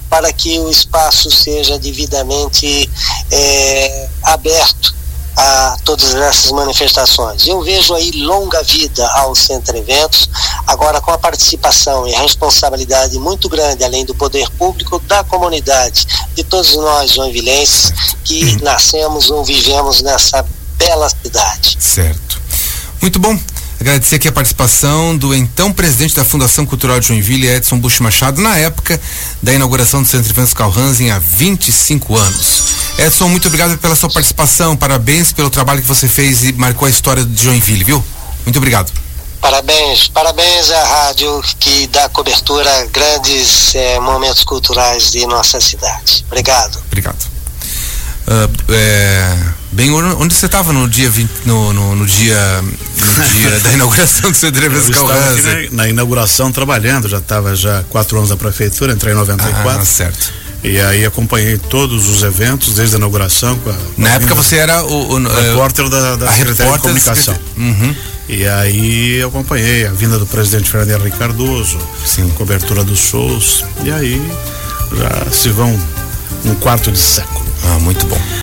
para 0.10 0.32
que 0.32 0.58
o 0.60 0.70
espaço 0.70 1.30
seja 1.30 1.78
devidamente 1.78 2.90
é, 3.32 4.10
aberto 4.24 4.96
a 5.38 5.78
todas 5.86 6.16
essas 6.16 6.52
manifestações. 6.52 7.46
Eu 7.46 7.62
vejo 7.62 7.94
aí 7.94 8.10
longa 8.12 8.64
vida 8.64 9.08
ao 9.10 9.36
Centro 9.36 9.78
Eventos, 9.78 10.28
agora 10.66 11.00
com 11.00 11.12
a 11.12 11.18
participação 11.18 12.08
e 12.08 12.16
a 12.16 12.22
responsabilidade 12.22 13.20
muito 13.20 13.48
grande, 13.48 13.84
além 13.84 14.04
do 14.04 14.16
poder 14.16 14.50
público, 14.52 15.00
da 15.06 15.24
comunidade, 15.24 16.08
de 16.34 16.44
todos 16.44 16.76
nós 16.78 17.12
joinvilenses 17.12 17.94
que 18.24 18.44
uhum. 18.44 18.58
nascemos 18.64 19.30
ou 19.30 19.46
vivemos 19.46 20.02
nessa 20.02 20.44
bela 20.76 21.08
cidade. 21.08 21.78
Certo. 21.80 22.42
Muito 23.00 23.20
bom. 23.20 23.38
Agradecer 23.80 24.16
aqui 24.16 24.28
a 24.28 24.32
participação 24.32 25.16
do 25.16 25.36
então 25.36 25.72
presidente 25.72 26.16
da 26.16 26.26
Fundação 26.26 26.66
Cultural 26.66 27.00
de 27.00 27.08
Joinville, 27.08 27.48
Edson 27.48 27.78
Bush 27.78 28.00
Machado, 28.00 28.42
na 28.42 28.58
época 28.58 29.00
da 29.42 29.54
inauguração 29.54 30.02
do 30.02 30.08
Centro 30.08 30.32
Eventos 30.32 30.54
Calhansen 30.54 31.12
há 31.12 31.20
25 31.20 32.18
anos. 32.18 32.64
Edson, 32.98 33.30
muito 33.30 33.48
obrigado 33.48 33.78
pela 33.78 33.96
sua 33.96 34.10
participação, 34.10 34.76
parabéns 34.76 35.32
pelo 35.32 35.52
trabalho 35.52 35.82
que 35.82 35.88
você 35.88 36.08
fez 36.08 36.44
e 36.44 36.54
marcou 36.54 36.88
a 36.88 36.90
história 36.90 37.24
de 37.24 37.44
Joinville, 37.44 37.84
viu? 37.84 38.04
Muito 38.44 38.58
obrigado. 38.58 38.92
Parabéns, 39.40 40.08
parabéns 40.08 40.72
à 40.72 40.84
rádio 40.84 41.44
que 41.60 41.86
dá 41.88 42.10
cobertura 42.10 42.82
a 42.82 42.86
grandes 42.86 43.76
eh, 43.76 44.00
momentos 44.00 44.44
culturais 44.44 45.12
de 45.12 45.26
nossa 45.28 45.62
cidade. 45.62 46.26
Obrigado. 46.28 46.80
Obrigado. 46.88 47.24
Uh, 48.28 48.74
é, 48.74 49.38
bem, 49.72 49.92
onde 49.92 50.34
você 50.34 50.46
estava 50.46 50.74
no 50.74 50.88
dia 50.88 51.10
20, 51.10 51.30
no, 51.46 51.74
no, 51.74 51.96
no, 51.96 52.06
dia 52.06 52.62
no 52.62 53.24
dia 53.26 53.60
da 53.64 53.74
inauguração 53.74 54.32
do 54.32 54.38
Centro 54.38 54.66
Eventos 54.66 54.90
na, 54.90 55.84
na 55.84 55.90
inauguração 55.90 56.52
trabalhando, 56.52 57.08
já 57.08 57.18
estava 57.18 57.56
já 57.56 57.84
quatro 57.90 58.18
anos 58.18 58.30
da 58.30 58.38
prefeitura, 58.38 58.94
entrei 58.94 59.14
em 59.14 59.18
94. 59.18 59.82
Ah, 59.82 59.86
certo. 59.86 60.34
E 60.64 60.80
aí 60.80 61.06
acompanhei 61.06 61.58
todos 61.58 62.10
os 62.10 62.24
eventos, 62.24 62.74
desde 62.74 62.96
a 62.96 62.98
inauguração. 62.98 63.58
A, 63.68 64.02
Na 64.02 64.10
época 64.16 64.34
você 64.34 64.58
era 64.58 64.84
o, 64.84 65.14
o 65.14 65.28
repórter 65.28 65.88
da, 65.90 66.16
da 66.16 66.32
Secretaria 66.32 66.74
de 66.74 66.80
Comunicação. 66.80 67.38
Uhum. 67.56 67.96
E 68.28 68.46
aí 68.46 69.16
eu 69.16 69.30
acompanhei 69.30 69.86
a 69.86 69.92
vinda 69.92 70.20
do 70.20 70.26
presidente 70.26 70.70
Fernando 70.70 71.00
Henrique 71.00 71.18
Cardoso, 71.18 71.78
Sim. 72.06 72.30
cobertura 72.36 72.84
dos 72.84 73.00
shows. 73.00 73.64
E 73.84 73.92
aí 73.92 74.22
já 74.98 75.32
se 75.32 75.50
vão 75.50 75.80
um 76.44 76.56
quarto 76.56 76.92
de 76.92 77.00
século. 77.00 77.46
Ah, 77.64 77.80
muito 77.80 78.06
bom. 78.08 78.20